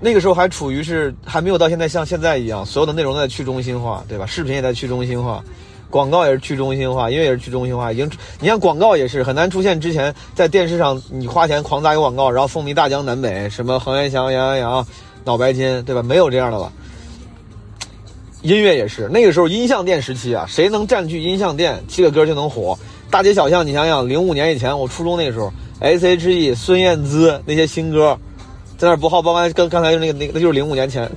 [0.00, 4.24] 那个时候还处于是还没有到现在像现在一样，所有的内容都在去中心化，对吧？
[4.24, 5.44] 视频也在去中心化，
[5.90, 7.92] 广告也是去中心化，音乐也是去中心化。
[7.92, 14.86] 已经，你像广告也是很难出现之前在电视上你花钱狂砸一个广告，然后风靡大江南北，什么恒源祥、杨阳洋。
[15.24, 16.02] 脑白金，对吧？
[16.02, 16.72] 没有这样的了。
[18.42, 22.78] 音乐也是，那个时候音像店时期啊，谁能占据音像店，这个歌就能火。
[23.10, 28.16] 大街小巷，你想想，零五年以前，我初中那时候，S.H.E、孙燕姿那些新歌，
[28.76, 31.10] 在那不好，包括刚刚才那个那个，那就是零五年前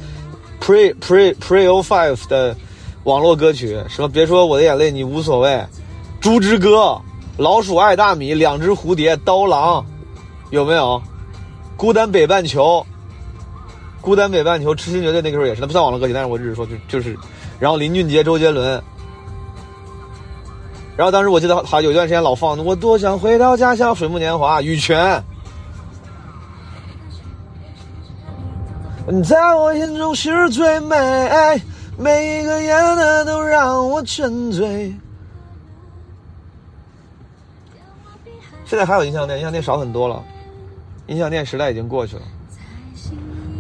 [0.60, 2.56] ，Pre Pre Pre O Five 的
[3.04, 5.64] 网络歌曲，什么别说我的眼泪你无所谓，
[6.20, 7.00] 猪之歌，
[7.38, 9.86] 老鼠爱大米，两只蝴蝶，刀郎，
[10.50, 11.00] 有没有？
[11.78, 12.84] 孤单北半球。
[14.02, 17.16] 孤单北半球，痴心绝对那个时候也是，那不算网络歌曲，但是我只是说就就是，
[17.60, 18.82] 然后林俊杰、周杰伦，
[20.98, 25.24] 然后当时我记得好有一段时间老放，我多想回到家乡，水木年华，羽泉，
[29.08, 31.62] 你在我眼中是最美，
[31.98, 34.94] 每一个眼的都让我沉醉。
[38.66, 40.24] 现在还有音像店，音像店少很多了，
[41.06, 42.22] 音像店时代已经过去了。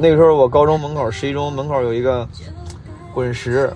[0.01, 2.27] 那个时候我高中门口十一中门口有一个
[3.13, 3.71] 滚石，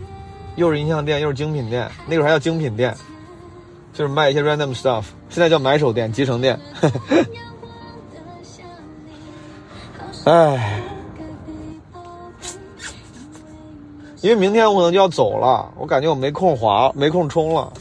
[0.55, 2.97] 又是音像店又是精品店，那个时候还叫精品店，
[3.93, 6.59] 就是卖一些 random stuff，现在叫买手店、集成店。
[10.23, 10.81] 唉，
[14.21, 17.71] 因为明天我可能就要走了，我感觉我没空滑，没空冲了。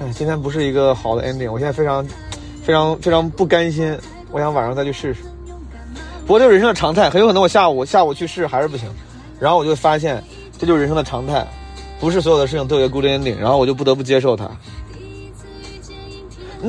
[0.00, 2.04] 唉，今天不是一个好的 ending，我现在非常、
[2.60, 3.96] 非常、非常不甘心，
[4.32, 5.22] 我想晚上再去试试。
[6.28, 8.86] 不过这是人生的常态，很有可能我下午下午去试还是不行，
[9.40, 10.22] 然后我就发现
[10.58, 11.48] 这就是人生的常态，
[11.98, 14.46] 不是所有的事情都有个 good ending，然后我就不得不接受它。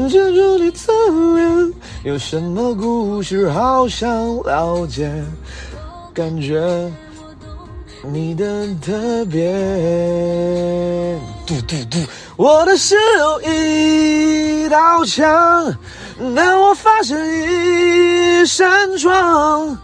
[0.10, 1.74] 这住你侧面
[2.06, 3.50] 有什么故事？
[3.50, 4.10] 好想
[4.44, 5.12] 了解，
[6.14, 6.90] 感觉
[8.06, 9.52] 你的特别。
[11.46, 11.98] 嘟嘟嘟，
[12.38, 15.66] 我的室友一道墙，
[16.36, 19.78] 但我发现一扇窗，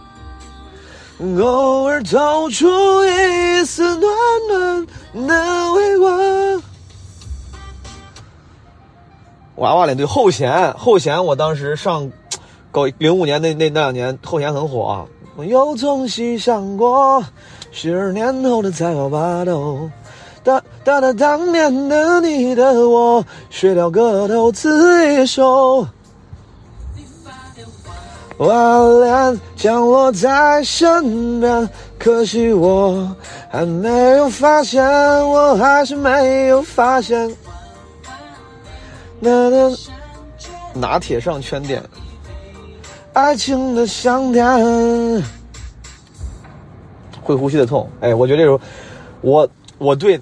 [1.18, 2.66] 偶尔透出
[3.06, 4.06] 一丝暖
[4.48, 6.62] 暖的微光。
[9.54, 12.12] 娃娃脸对后弦，后弦我当时上
[12.70, 17.24] 高零五年那那那两年后弦很火，我又从西想过，
[17.72, 19.88] 十二年后的才华巴斗，
[20.44, 25.88] 哒哒哒，当年的你的我，学掉个头自一首。
[28.38, 31.68] 娃脸降落在身边，
[31.98, 33.16] 可惜我
[33.50, 34.84] 还没有发现，
[35.26, 37.34] 我还是没有发现。
[39.18, 39.74] 那那
[40.74, 41.82] 拿铁上圈点，
[43.14, 44.44] 爱情的香甜，
[47.22, 47.88] 会呼吸的痛。
[48.00, 48.60] 哎，我觉得这首，
[49.22, 50.20] 我我对，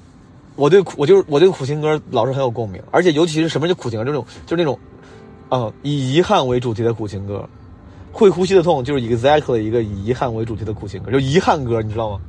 [0.54, 4.78] 我对苦，我就是我对苦情歌老是很有共鸣，而且尤其是什么叫苦情歌，这种就是那种，
[5.48, 7.44] 啊，以遗憾为主题的苦情歌。
[8.14, 12.20] 会呼吸的痛就是 exactly 一个以遗憾为主题的苦情歌，就遗憾歌，你知道吗？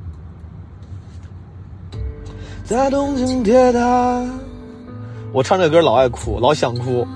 [2.64, 4.24] 在东京铁塔。
[5.32, 7.06] 我唱这歌老爱哭，老想哭。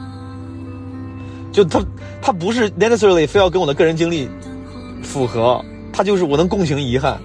[1.50, 1.84] 就他，
[2.22, 4.28] 他不是 necessarily 非要跟我的个人经历
[5.02, 5.60] 符合，
[5.92, 7.20] 他就是我能共情遗憾。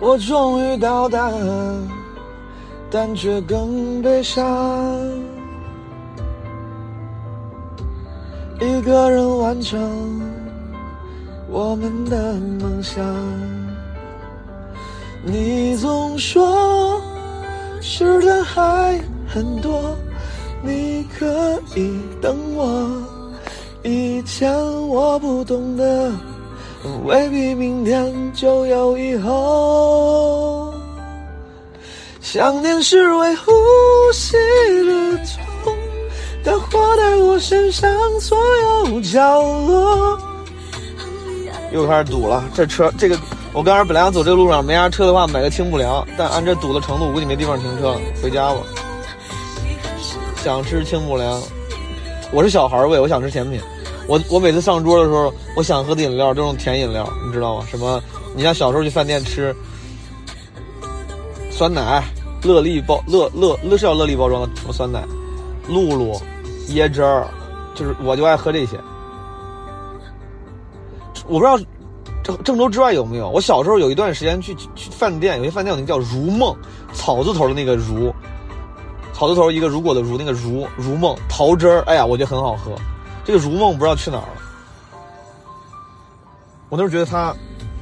[0.00, 1.30] 我终于到达，
[2.90, 4.42] 但却更悲伤。
[8.60, 10.20] 一个人完成
[11.48, 13.02] 我们的梦想。
[15.24, 17.00] 你总说
[17.80, 19.96] 时间还很多，
[20.62, 23.02] 你可以等我。
[23.82, 24.52] 以前
[24.88, 26.12] 我不懂的，
[27.04, 30.74] 未必明天就有以后。
[32.20, 33.50] 想念是会呼
[34.12, 34.36] 吸
[34.84, 35.49] 的痛，
[36.44, 38.38] 它活在我身上所
[38.86, 40.18] 有角落。
[41.72, 43.18] 又开始堵了，这车这个。
[43.52, 48.60] 我刚才本来想走这个路上，没啥车的话买个清补凉，但按这堵的程度，估计没地方停车了，回家吧。
[50.42, 51.40] 想吃清补凉，
[52.32, 53.60] 我是小孩胃，我想吃甜品。
[54.06, 57.66] 我我每次上桌的时候，我想喝的饮料都是甜饮料，你知道吗？
[57.68, 58.02] 什么？
[58.34, 59.54] 你像小时候去饭店吃
[61.50, 62.02] 酸奶、
[62.44, 65.04] 乐力包、乐乐乐是要乐力包装的什么酸奶、
[65.68, 66.20] 露露、
[66.70, 67.26] 椰汁儿，
[67.74, 68.78] 就是我就爱喝这些。
[71.26, 71.58] 我不知道。
[72.22, 73.30] 郑郑州之外有没有？
[73.30, 76.54] 我小时候有一段时间去去饭店，有些饭店有那个叫如梦，
[76.92, 78.14] 草字头的那个如，
[79.14, 82.72] 草字头一个如果的如，那个如如梦桃汁儿，哎呀，我觉得很好喝。
[83.24, 84.42] 这个如梦不知道去哪儿了。
[86.68, 87.34] 我那时候觉得它，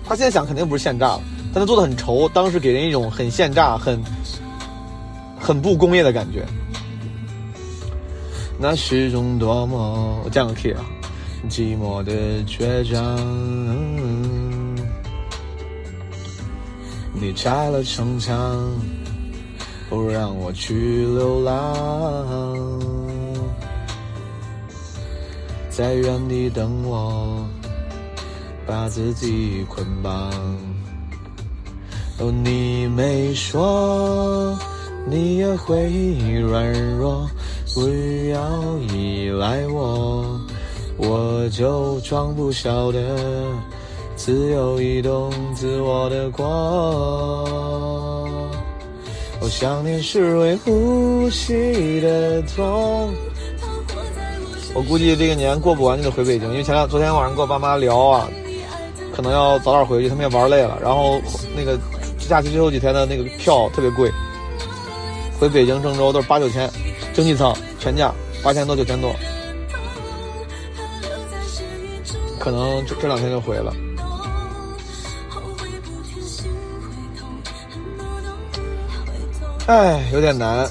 [0.07, 1.21] 它现在想肯定不是现榨的，
[1.53, 4.01] 但它做的很稠，当时给人一种很现榨、很
[5.39, 6.47] 很不工业的感觉。
[8.61, 10.85] 那是种多么我降个 key 啊。
[11.49, 13.17] 寂寞的倔强，
[17.15, 18.37] 你拆了城墙，
[19.89, 22.81] 不让我去流浪，
[25.71, 27.47] 在原地等我，
[28.67, 30.13] 把自己捆绑。
[32.19, 34.59] 哦，你没说，
[35.09, 37.31] 你也会软弱，
[37.75, 37.81] 不
[38.31, 40.41] 要依赖我。
[40.97, 42.99] 我就装不晓得，
[44.17, 46.47] 自由移动自我的光。
[49.41, 53.15] 我想念是会呼吸的痛。
[54.75, 58.29] 我估计这个年过不完就得回北京，因为前两昨天晚上跟我爸妈聊啊，
[59.15, 60.79] 可能要早点回去，他们也玩累了。
[60.83, 61.21] 然后
[61.57, 61.79] 那个
[62.19, 64.11] 假期最后几天的那个票特别贵，
[65.39, 66.69] 回北京郑州都是八九千，
[67.19, 68.15] 经济舱全价
[68.45, 69.13] 八千多九千多。
[72.39, 73.75] 可能这这两天就回了，
[79.67, 80.65] 哎，有点难。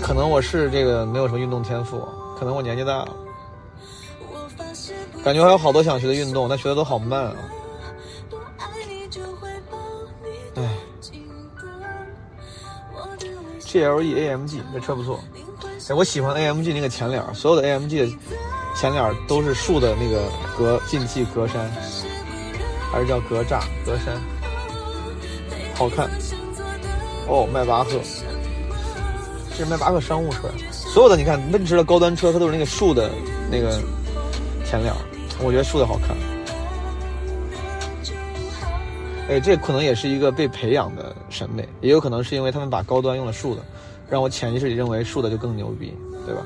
[0.00, 2.06] 可能我是这个没有什么运动天赋，
[2.38, 3.08] 可能我年纪大了，
[5.24, 7.34] 感觉还有好多想学的运动，但学的都好慢啊。
[13.74, 15.18] ，G L E A M G 这车不错，
[15.88, 18.16] 哎，我喜欢 A M G 那个前脸，所有的 A M G 的。
[18.76, 20.24] 前脸都是竖的那个
[20.58, 21.60] 格进气格栅，
[22.90, 24.18] 还是叫格栅格栅，
[25.76, 26.10] 好看。
[27.28, 27.90] 哦，迈巴赫，
[29.56, 33.12] 这是迈巴赫商务车，所有的你看奔驰的高端车，它都是那个竖的
[33.48, 33.80] 那个
[34.64, 34.92] 前脸，
[35.40, 36.16] 我觉得竖的好看。
[39.26, 43.62] 哎，这可能也是一个被培养的审美，也有可能是因为他们把高端用了竖的，
[44.08, 45.94] 让我潜意识里认为竖的就更牛逼，
[46.26, 46.42] 对吧？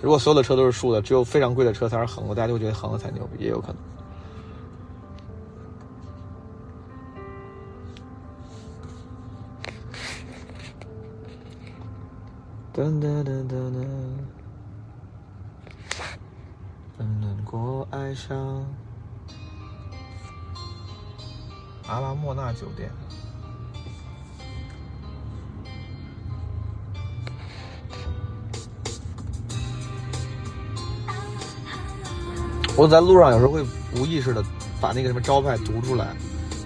[0.00, 3.76] 如果所有的车都是竖的，只有非常贵的车才是横的，大家就会觉得横的才牛逼，也有可能。
[12.72, 13.84] 噔噔噔噔噔，
[17.20, 18.64] 能过爱上
[21.90, 22.88] 阿拉莫纳酒店。
[32.76, 33.60] 我在路上有时候会
[33.96, 34.42] 无意识的
[34.80, 36.14] 把那个什么招牌读出来，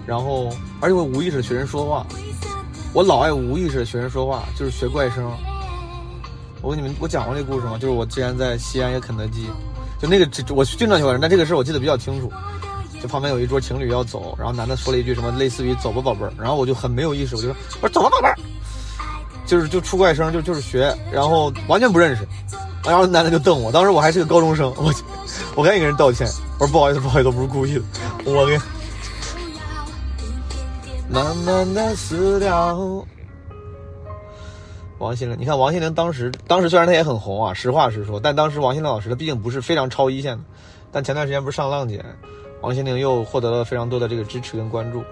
[0.05, 0.49] 然后
[0.79, 2.05] 而且会无意识的学人说话。
[2.93, 5.29] 我老爱无意识的学人说话，就是学怪声。
[6.61, 7.79] 我跟你们我讲过这个故事吗？
[7.79, 9.49] 就是我之前在西安一个肯德基，
[9.99, 12.31] 就那个我经常学怪声，但这个事我记得比较清楚。
[13.05, 18.35] 旁边有一桌情侣要走，然后男的说了一句什么类似于“走吧，宝贝儿”，然后我就很没有意识，我就说：“我说走吧，宝贝儿。”
[19.45, 22.27] 就是就出怪声，就就是学，然后完全不认识，
[22.83, 24.91] 然后男的就瞪我，当时我还是个高中生，我
[25.55, 26.27] 我赶紧给人道歉，
[26.59, 27.81] 我说不好意思，不好意思，我不是故意的，
[28.25, 28.59] 我给
[31.07, 33.05] 慢慢的死掉。
[34.97, 40.43] 王心凌，你看王心凌当时，当时虽然她也很红啊，实话实说，但当时王心凌老师她毕竟不是非常超一线的，
[40.91, 42.03] 但前段时间不是上浪姐，
[42.61, 45.03] 王心凌又获得了非常多的这个支持跟关注，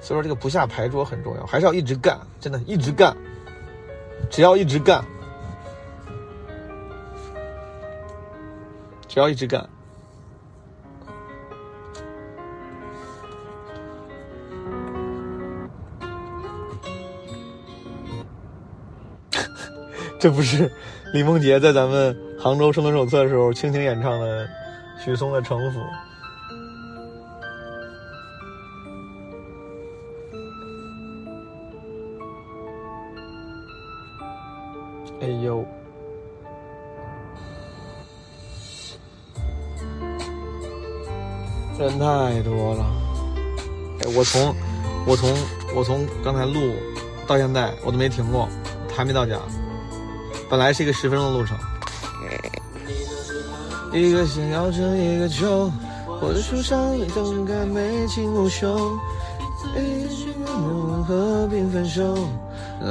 [0.00, 3.14] 所以说这个不下牌桌很重要，还是要一直干，真的一直干，
[4.30, 5.04] 只要一直干，
[9.06, 9.68] 只要一直干。
[20.18, 20.70] 这不是
[21.12, 24.48] 李梦洁在咱们杭州生存手册的时候倾情演唱的
[25.02, 25.80] 许嵩的《城府》。
[35.22, 35.64] 哎呦，
[41.78, 42.86] 人太多了！
[44.00, 44.54] 哎，我从
[45.06, 45.34] 我从
[45.74, 46.74] 我从刚才录
[47.26, 48.48] 到现在，我都没停过，
[48.94, 49.38] 还没到家。
[50.50, 51.56] 本来是一个十分钟的路程。
[53.92, 55.70] 一个想要成一个球，
[56.20, 58.96] 我的树上一动感眉清目秀，
[59.76, 62.16] 一句怒和平分手，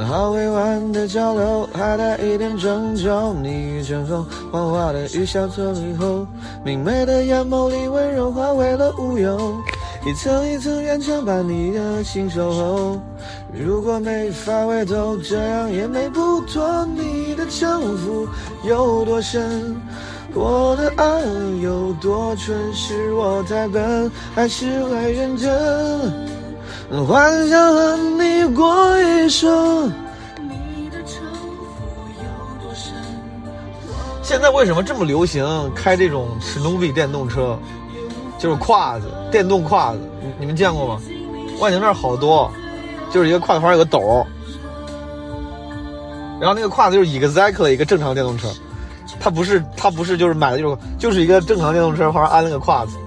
[0.05, 3.41] 好委婉的交流，还带一点郑重。
[3.41, 6.27] 你乘风幻化的雨下错以后，
[6.65, 9.55] 明媚的眼眸里温柔化为了乌有，
[10.05, 12.99] 一层一层院墙把你的心守候。
[13.53, 18.27] 如果没法回头，这样也美不脱你的城府
[18.63, 19.75] 有多深，
[20.33, 21.21] 我的爱
[21.61, 26.27] 有多蠢，是我太笨，还是太认真？
[27.07, 29.91] 幻想和你过一生。
[34.21, 37.57] 现在为什么这么流行开这种史努比电动车？
[38.37, 39.99] 就是胯子，电动胯子，
[40.39, 41.01] 你们见过吗？
[41.59, 42.51] 万宁那儿好多。
[43.11, 44.23] 就是一个胯子旁有个斗，
[46.39, 48.47] 然后那个胯子就是 exactly 一个正常电动车，
[49.19, 52.97] 它不是它不是就是买的这种，就是一个正常电动车旁边安了个胯子，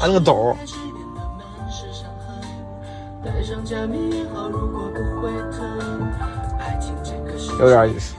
[0.00, 0.56] 安了个斗，
[7.60, 8.14] 有点意思。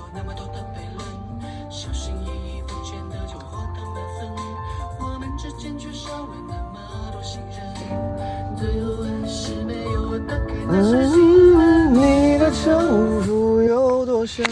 [10.71, 14.45] 嗯，你的城府有多深？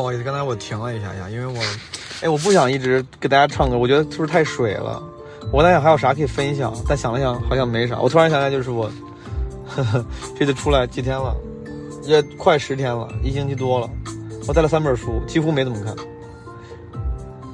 [0.00, 1.62] 不好意思，刚才我停了一下呀，因为我，
[2.22, 5.02] 哎，我不想一直给大家唱歌，我觉得是不是太水了？
[5.52, 8.00] 我在想还有啥可以分享，但想了想好像没啥。
[8.00, 8.90] 我突然想起来，就是我，
[9.68, 10.02] 呵呵，
[10.38, 11.36] 这次出来几天了，
[12.04, 13.90] 也快十天了，一星期多了。
[14.48, 15.94] 我带了三本书，几乎没怎么看。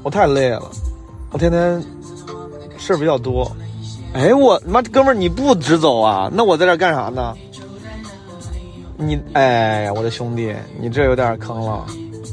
[0.05, 0.71] 我太累了，
[1.33, 1.83] 我天天
[2.79, 3.51] 事儿比较多。
[4.13, 6.31] 哎，我妈哥们儿，你不直走啊？
[6.33, 7.35] 那我在这干啥呢？
[8.97, 11.85] 你哎呀，我的兄弟，你这有点坑了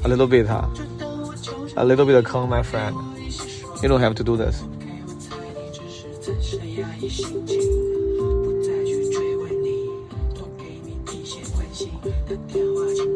[0.04, 2.94] ，a little bit，a little bit 的坑，my friend。
[3.82, 4.64] You don't have to do this。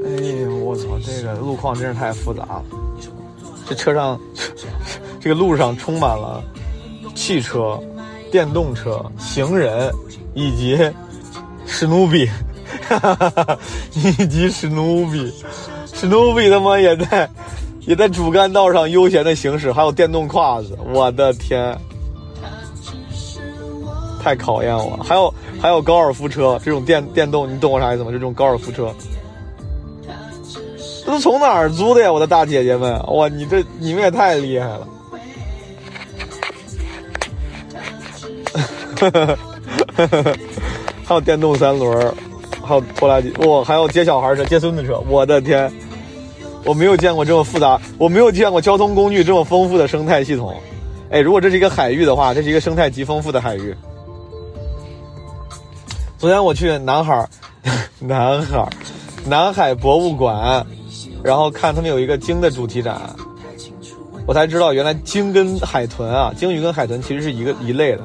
[0.03, 2.65] 哎呀，我操，这个路况真是太复杂了。
[3.65, 4.19] 这车上，
[5.21, 6.43] 这个路上充满了
[7.15, 7.79] 汽车、
[8.29, 9.89] 电动车、行人
[10.33, 10.77] 以及
[11.65, 12.29] 史努比，
[13.93, 15.33] 以及史努比，
[15.98, 17.28] 史努比他妈也在
[17.82, 21.76] 也在主干道上悠闲的行驶，还有电动胯子，我的天！
[24.22, 25.04] 太考验我了。
[25.04, 28.12] 还有还有高尔夫车这种电电动，你懂我啥意思吗？
[28.12, 28.93] 就这种高尔夫车，
[31.04, 32.14] 这都从哪儿租的呀？
[32.14, 34.88] 我的大姐姐们，哇，你这你们也太厉害了！
[41.06, 42.14] 还有电动三轮，
[42.62, 45.72] 还有拖拉机，哇，还有接小孩车、接孙子车，我的天！
[46.68, 50.53] 我没有见过这么复杂，我没有见过交通工具这么丰富的生态系统。
[51.09, 53.74] 哎，如果这是一个海域的话，这是一个生态极丰富的海域。
[56.18, 57.26] 昨天我去南海，
[57.99, 58.68] 南海，
[59.26, 60.65] 南海博物馆，
[61.24, 62.99] 然后看他们有一个鲸的主题展，
[64.26, 68.01] 我才知道原来鲸跟海豚啊，鲸鱼跟海豚其实是一个一类的，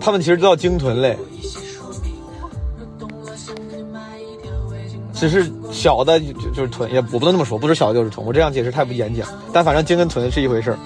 [0.00, 1.18] 它们其实都叫鲸豚类，
[5.26, 10.78] 只是小的就就是豚，也我不能这么说，不是小的就是豚，我这样解释太不严谨，但反正鲸跟豚是一回事儿，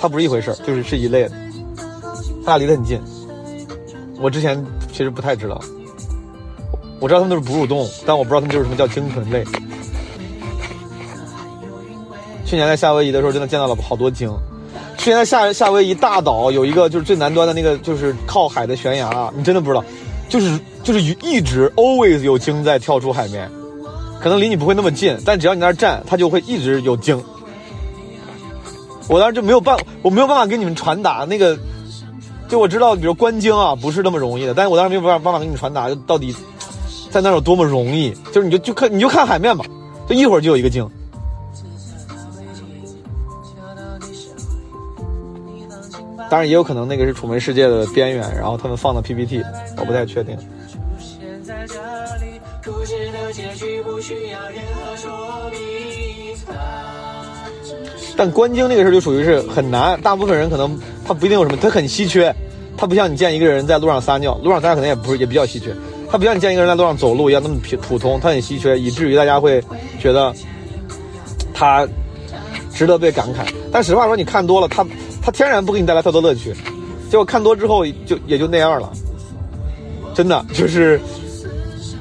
[0.00, 1.32] 它不是一回事儿，就是是一类的，
[2.44, 3.00] 它俩离得很近。
[4.20, 5.60] 我之前其实不太知道，
[6.98, 9.44] 我知道它们都是哺乳动物，但我不知道它们就是什么叫鲸豚类。
[12.44, 14.28] 去年在夏威夷的时候，真的见到了好多鲸。
[14.98, 19.84] 去年在夏夏威夷大岛有一个就是最南端的那个就是靠海的悬崖，你真的不知道，
[20.28, 23.48] 就是就是一直 always 有鲸在跳出海面，
[24.24, 27.22] 可能离你不会那么近，但只要你那儿站，它就会一直有鲸。
[29.06, 31.58] 我当时就没有办，我没有办法给你们传达那个。
[32.48, 34.54] 就我知道，比如观鲸啊，不是那么容易的。
[34.54, 36.34] 但是我当时没有办法办法给你传达，就到底
[37.10, 38.14] 在那有多么容易。
[38.32, 39.62] 就是你就就看你就看海面吧，
[40.08, 40.88] 就一会儿就有一个鲸。
[46.30, 49.44] 当然也有可能那个是楚门世界的边缘，然后他们放的 PPT，
[49.76, 50.34] 我不太确定。
[50.98, 51.66] 现在
[58.16, 62.34] 但观鲸这个事就属于是很难，大部分人可能他不一定有什么，他很稀缺，
[62.76, 65.74] 他不像你见一个人在路上撒尿，路上撒尿可能也不是也比较稀缺，
[66.08, 69.62] 他不像你见一个人在路上走路一样那么普普通，他很稀缺，以至于大家会
[69.98, 70.32] 觉得
[71.52, 71.86] 他
[72.72, 73.46] 值得被感慨。
[73.72, 74.86] 但实话说，你看多了，他
[75.20, 76.54] 他天然不给你带来太多乐趣，
[77.10, 78.92] 结果看多之后就也就那样了，
[80.14, 81.00] 真的就是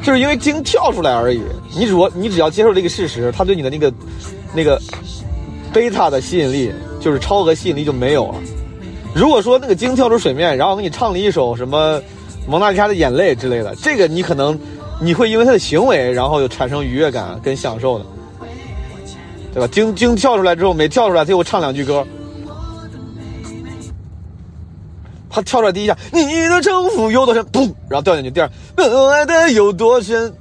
[0.04, 1.42] 就是因为鲸跳出来而已。
[1.76, 3.92] 你如果你只要接受这个事实，他对你的那个
[4.54, 4.80] 那个。
[5.74, 8.36] 贝塔的吸引力就是超额吸引力就没有了。
[9.12, 11.98] 如果说那个鲸跳出水面，然后给你唱了一首什么
[12.48, 14.56] 《蒙娜丽莎的眼泪》之类的，这个你可能
[15.02, 18.06] 你会因为他的行为，然后有产生愉悦感跟享受的，
[19.52, 19.68] 对吧？
[19.68, 22.06] 鲸鲸跳出来之后，每跳出来他又唱两句歌。
[25.34, 27.44] 他跳出来第一下，你的城府有多深？
[27.46, 28.30] 嘣，然后掉进去。
[28.30, 28.48] 第二，
[29.10, 30.32] 爱的有多深？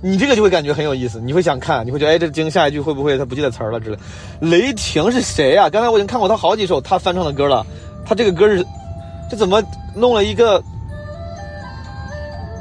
[0.00, 3.98] 你这个就会感觉很有意思，你会想看，你会觉得哎，这鲸下一句会不会他不记得词儿了之类。
[4.38, 5.68] 雷霆是谁呀？
[5.68, 7.66] 刚才我已经看过他好几首他翻唱的歌了，
[8.06, 8.64] 他这个歌是，
[9.28, 9.60] 这怎么
[9.96, 10.62] 弄了一个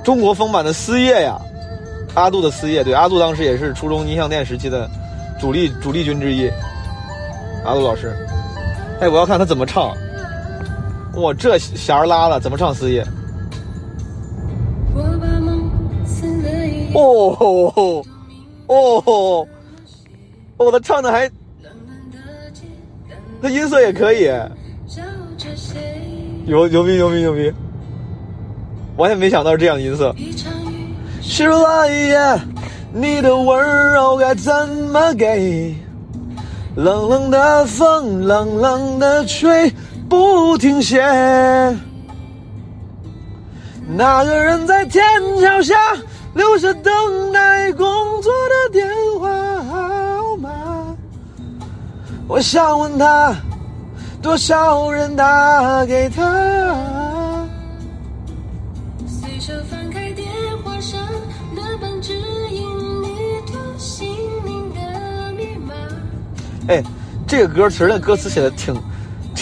[0.04, 1.40] 中国风版的思夜呀？
[2.16, 4.90] 阿杜的思夜，对，阿杜当时也是初中音像店时期的
[5.40, 6.50] 主力主力军之一。
[7.64, 8.16] 阿杜老师，
[9.00, 9.96] 哎，我要看他怎么唱。
[11.18, 13.06] 哇，这弦儿拉了，怎么唱思夜？
[16.94, 18.04] 哦哦
[18.68, 19.48] 哦
[20.58, 21.30] 哦，他唱的还，
[23.42, 24.32] 他音色也可以，
[26.46, 27.52] 牛牛逼牛逼牛逼，
[28.96, 30.16] 完全没想到是这样音色。
[31.22, 32.40] 是来呀，
[32.94, 35.76] 你的温柔该怎么给？
[36.76, 39.70] 冷冷的风，冷冷的吹，
[40.16, 41.02] 不停歇。
[43.88, 45.04] 那个人在天
[45.42, 45.76] 桥下。
[46.36, 47.86] 留下等待工
[48.22, 48.86] 作的电
[49.22, 49.30] 话
[49.64, 50.50] 号码，
[52.28, 53.34] 我想问他，
[54.22, 57.48] 多少人打给他？
[59.08, 60.28] 随手翻开电
[60.62, 61.00] 话上
[61.56, 62.12] 那本指
[62.52, 62.68] 引
[63.02, 63.08] 你
[63.48, 64.10] 脱心
[64.44, 65.74] 灵的密码。
[66.68, 66.84] 哎，
[67.26, 68.76] 这个歌词的歌词写的挺，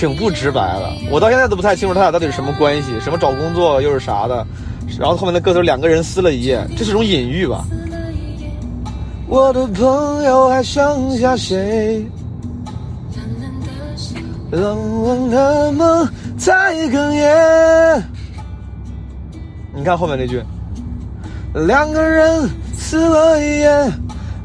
[0.04, 4.46] 挺不直白的，我到现在都不太清楚他俩到底是什么关系，什么找工作又是啥的。
[5.00, 7.64] 然后后面的歌词两个人撕了一夜，这是种隐喻吧？
[9.30, 12.06] 我的朋友还剩下谁？
[14.52, 16.06] 冷冷的梦
[16.38, 18.04] 在哽咽。
[19.74, 20.44] 你看后面那句，
[21.66, 22.50] 两个人。
[22.76, 23.92] 撕了一夜，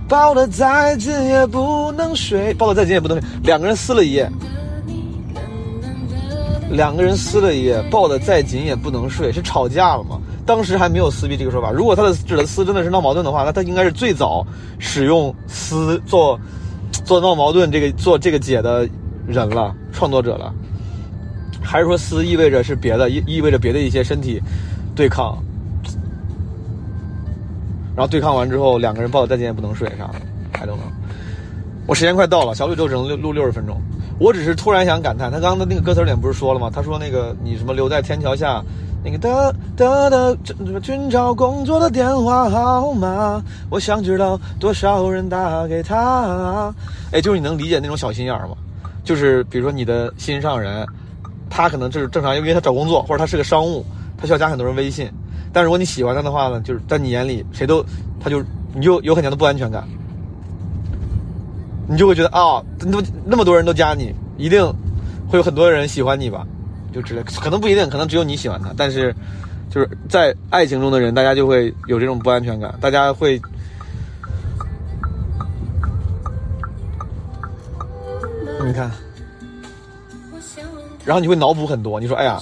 [0.08, 3.28] 抱得再紧也不能睡，抱得再紧也不能睡。
[3.42, 4.30] 两个人撕了一夜，
[6.70, 10.20] 两个人撕了一夜，抱得再紧也不能睡，是吵架了吗？
[10.44, 11.70] 当时还没有撕逼这个说法。
[11.70, 14.46] 如果他的指的撕真的是闹矛盾的话，那他应该是最早
[14.78, 16.38] 使用撕做
[17.04, 18.88] 做闹矛盾这个做这个解的
[19.26, 20.52] 人了，创作者了。
[21.62, 24.40] 还是说撕意味着是别的，意意味着别的一些身体
[24.94, 25.36] 对抗，
[27.94, 30.20] 然后对抗完之后，两个人抱得再紧也不能睡啥的，
[30.58, 30.84] 还都能。
[31.86, 33.80] 我时间快到了，小宇宙只能录录六十分钟。
[34.18, 36.70] 我只是突然想感叹，他刚刚的那个歌词里面不是说了吗？
[36.74, 38.62] 他说那个你什么留在天桥下，
[39.04, 46.74] 那个的的的这寻找工作的电话号码，我想知道多少人打给他。
[47.12, 48.56] 哎，就是你能理解那种小心眼吗？
[49.04, 50.86] 就是比如说你的心上人。
[51.50, 53.82] 他可能就是正常，因为他找工作或者他是个商务，
[54.18, 55.10] 他需要加很多人微信。
[55.50, 57.82] 但如果你喜欢他的话呢，就是在你眼里谁都，
[58.20, 58.44] 他就
[58.74, 59.88] 你就有很强的不安全感，
[61.88, 64.62] 你就会觉得啊，那么那么多人都加你，一定
[65.26, 66.46] 会有很多人喜欢你吧，
[66.92, 68.72] 就之类，可能不一定，可能只有你喜欢他。
[68.76, 69.14] 但是
[69.70, 73.40] 就是在爱情中的人，大家就会有这种不安全感，大家会，
[78.66, 78.90] 你看。
[81.06, 82.38] 然后你会脑补很多，你说哎呀，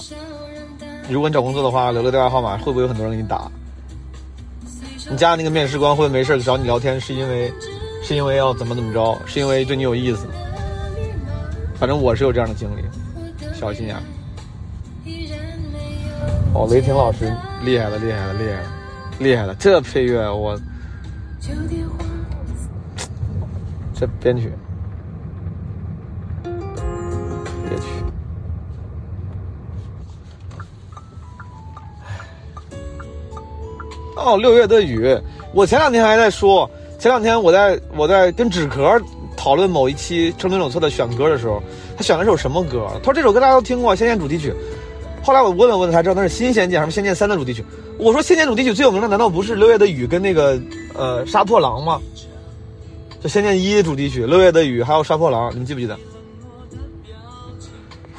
[1.09, 3.49] 如果你找工作的话，留个电话号码，会不会有很多人给你打？
[5.09, 7.49] 你加那个面试官会没事找你聊天，是因为
[8.07, 9.19] 是因为要怎么怎么着？
[9.25, 10.27] 是因为对你有意思？
[11.77, 12.81] 反正我是有这样的经历，
[13.53, 13.97] 小心眼。
[16.53, 17.25] 哦，雷霆老师
[17.65, 18.69] 厉害了，厉害了，厉害了，
[19.19, 19.53] 厉害了！
[19.55, 20.57] 这配乐我，
[23.93, 24.53] 这编曲。
[34.15, 35.13] 哦，六月的雨，
[35.53, 36.69] 我前两天还在说，
[36.99, 38.99] 前两天我在我在跟纸壳
[39.35, 41.61] 讨论某一期《生存手册》的选歌的时候，
[41.95, 42.87] 他选了首什么歌？
[42.99, 44.51] 他说这首歌大家都听过，《仙剑》主题曲。
[45.21, 47.63] 后来我问了问，才知道那是新《仙剑》还是《仙剑三》的主题曲。
[47.99, 50.59] 我说《仙剑》主题曲最有名的难道不是六月的雨跟那个
[50.95, 52.01] 呃杀破狼吗？
[53.21, 55.95] 这《仙剑一》主题曲，六月的雨还有杀破狼，你们记不记得？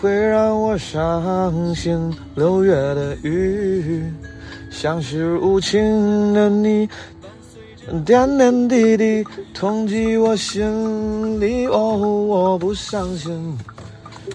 [0.00, 4.04] 会让我伤心，六月的雨。
[4.70, 6.88] 像是无情的你，
[8.04, 9.24] 点点滴滴
[9.54, 11.66] 痛击我心里。
[11.66, 13.56] 哦，我不相信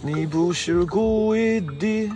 [0.01, 2.11] 你不是故意的。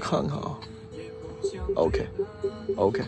[0.00, 0.58] 看看啊
[1.74, 3.04] ，OK，OK。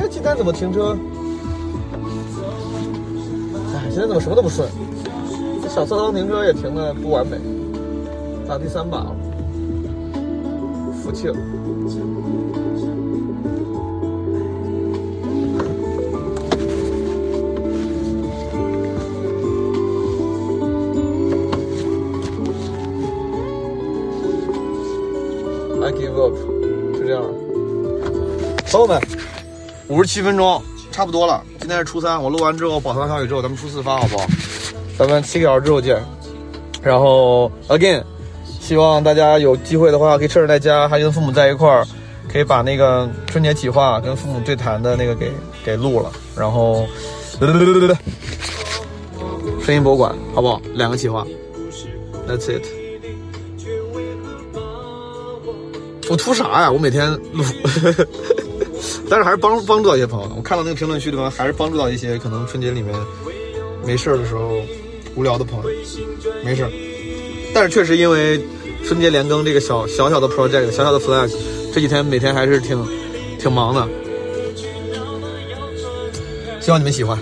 [0.00, 0.96] 哎，今天怎么停车？
[3.74, 4.66] 哎，今天怎么什么都不顺？
[5.62, 7.36] 这小侧方停车也停的不完美。
[8.48, 9.14] 打第三把了，
[11.02, 11.36] 福气了。
[25.82, 26.34] I give up，
[26.94, 27.22] 就这样。
[28.70, 28.98] 朋友们。
[29.90, 30.62] 五十七分钟，
[30.92, 31.42] 差不多了。
[31.58, 34.24] 今天是初三，我录完之后保存小宇宙，咱们初四发好不好？
[34.96, 36.00] 咱们七个小时之后见。
[36.80, 38.00] 然后 again，
[38.60, 41.84] 希望大家有机会的话，可以趁着在家还跟父母在一块儿，
[42.32, 45.32] 可以把那个春节企划跟父母对谈的那个给
[45.64, 46.12] 给录了。
[46.36, 46.86] 然后，
[49.60, 50.62] 声音博物馆好不好？
[50.72, 51.26] 两个企划
[52.28, 52.64] ，That's it。
[56.08, 56.70] 我图啥呀？
[56.70, 57.42] 我每天录。
[57.64, 58.06] 呵呵
[59.10, 60.32] 但是还是帮帮助到一些朋友。
[60.36, 62.94] 我看到那个评论区里面，还是帮助到一些可能春节里面
[63.84, 64.62] 没事的时候
[65.16, 65.70] 无聊的朋友。
[66.44, 66.64] 没事，
[67.52, 68.40] 但是确实因为
[68.86, 71.28] 春节连更这个小小小的 project，小小的 flag，
[71.74, 72.86] 这几天每天还是挺
[73.38, 73.88] 挺忙的。
[76.60, 77.18] 希望你们喜欢，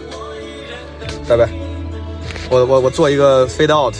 [1.26, 1.48] 拜拜。
[2.50, 3.94] 我我我做一个 fade out。